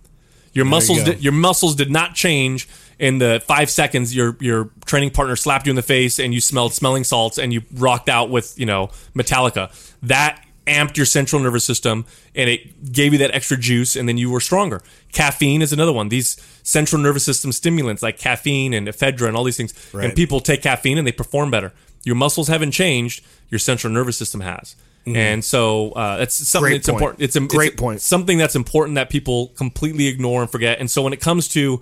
Your 0.52 0.66
muscles, 0.66 1.00
go. 1.00 1.06
did, 1.06 1.24
your 1.24 1.34
muscles 1.34 1.76
did 1.76 1.92
not 1.92 2.16
change 2.16 2.70
in 2.98 3.18
the 3.18 3.44
five 3.46 3.70
seconds 3.70 4.16
your 4.16 4.38
your 4.40 4.70
training 4.86 5.12
partner 5.12 5.36
slapped 5.36 5.66
you 5.66 5.70
in 5.70 5.76
the 5.76 5.82
face 5.82 6.18
and 6.18 6.34
you 6.34 6.40
smelled 6.40 6.74
smelling 6.74 7.04
salts 7.04 7.38
and 7.38 7.52
you 7.52 7.62
rocked 7.74 8.08
out 8.08 8.30
with 8.30 8.58
you 8.58 8.66
know 8.66 8.90
Metallica. 9.14 9.70
That 10.04 10.45
amped 10.66 10.98
your 10.98 11.06
central 11.06 11.42
nervous 11.42 11.64
system 11.64 12.06
and 12.34 12.50
it 12.50 12.92
gave 12.92 13.14
you 13.14 13.20
that 13.20 13.34
extra 13.34 13.58
juice 13.58 13.96
and 13.96 14.08
then 14.10 14.18
you 14.18 14.30
were 14.30 14.40
stronger. 14.40 14.82
Caffeine 15.12 15.62
is 15.62 15.72
another 15.72 15.94
one. 15.94 16.10
These 16.10 16.38
central 16.64 17.02
nervous 17.02 17.24
system 17.24 17.52
stimulants 17.52 18.02
like 18.02 18.18
caffeine 18.18 18.74
and 18.74 18.88
ephedra 18.88 19.28
and 19.28 19.38
all 19.38 19.44
these 19.44 19.58
things. 19.58 19.74
And 19.94 20.16
people 20.16 20.40
take 20.40 20.62
caffeine 20.64 20.98
and 20.98 21.06
they 21.06 21.12
perform 21.12 21.52
better. 21.52 21.74
Your 22.04 22.16
muscles 22.16 22.48
haven't 22.48 22.72
changed. 22.72 23.24
Your 23.50 23.60
central 23.60 23.92
nervous 23.94 24.18
system 24.18 24.42
has. 24.42 24.76
And 25.16 25.46
so 25.46 25.92
uh, 25.92 26.18
that's 26.18 26.36
something 26.36 26.70
Great 26.70 26.78
that's 26.78 26.90
point. 26.90 26.96
important. 27.02 27.22
It's 27.24 27.36
a 27.36 27.42
Great 27.42 27.74
it's 27.74 27.82
point. 27.82 28.02
Something 28.02 28.38
that's 28.40 28.56
important 28.56 28.96
that 28.96 29.12
people 29.12 29.50
completely 29.50 30.08
ignore 30.08 30.42
and 30.42 30.52
forget. 30.52 30.80
And 30.80 30.90
so 30.90 31.04
when 31.04 31.14
it 31.14 31.22
comes 31.22 31.48
to 31.50 31.80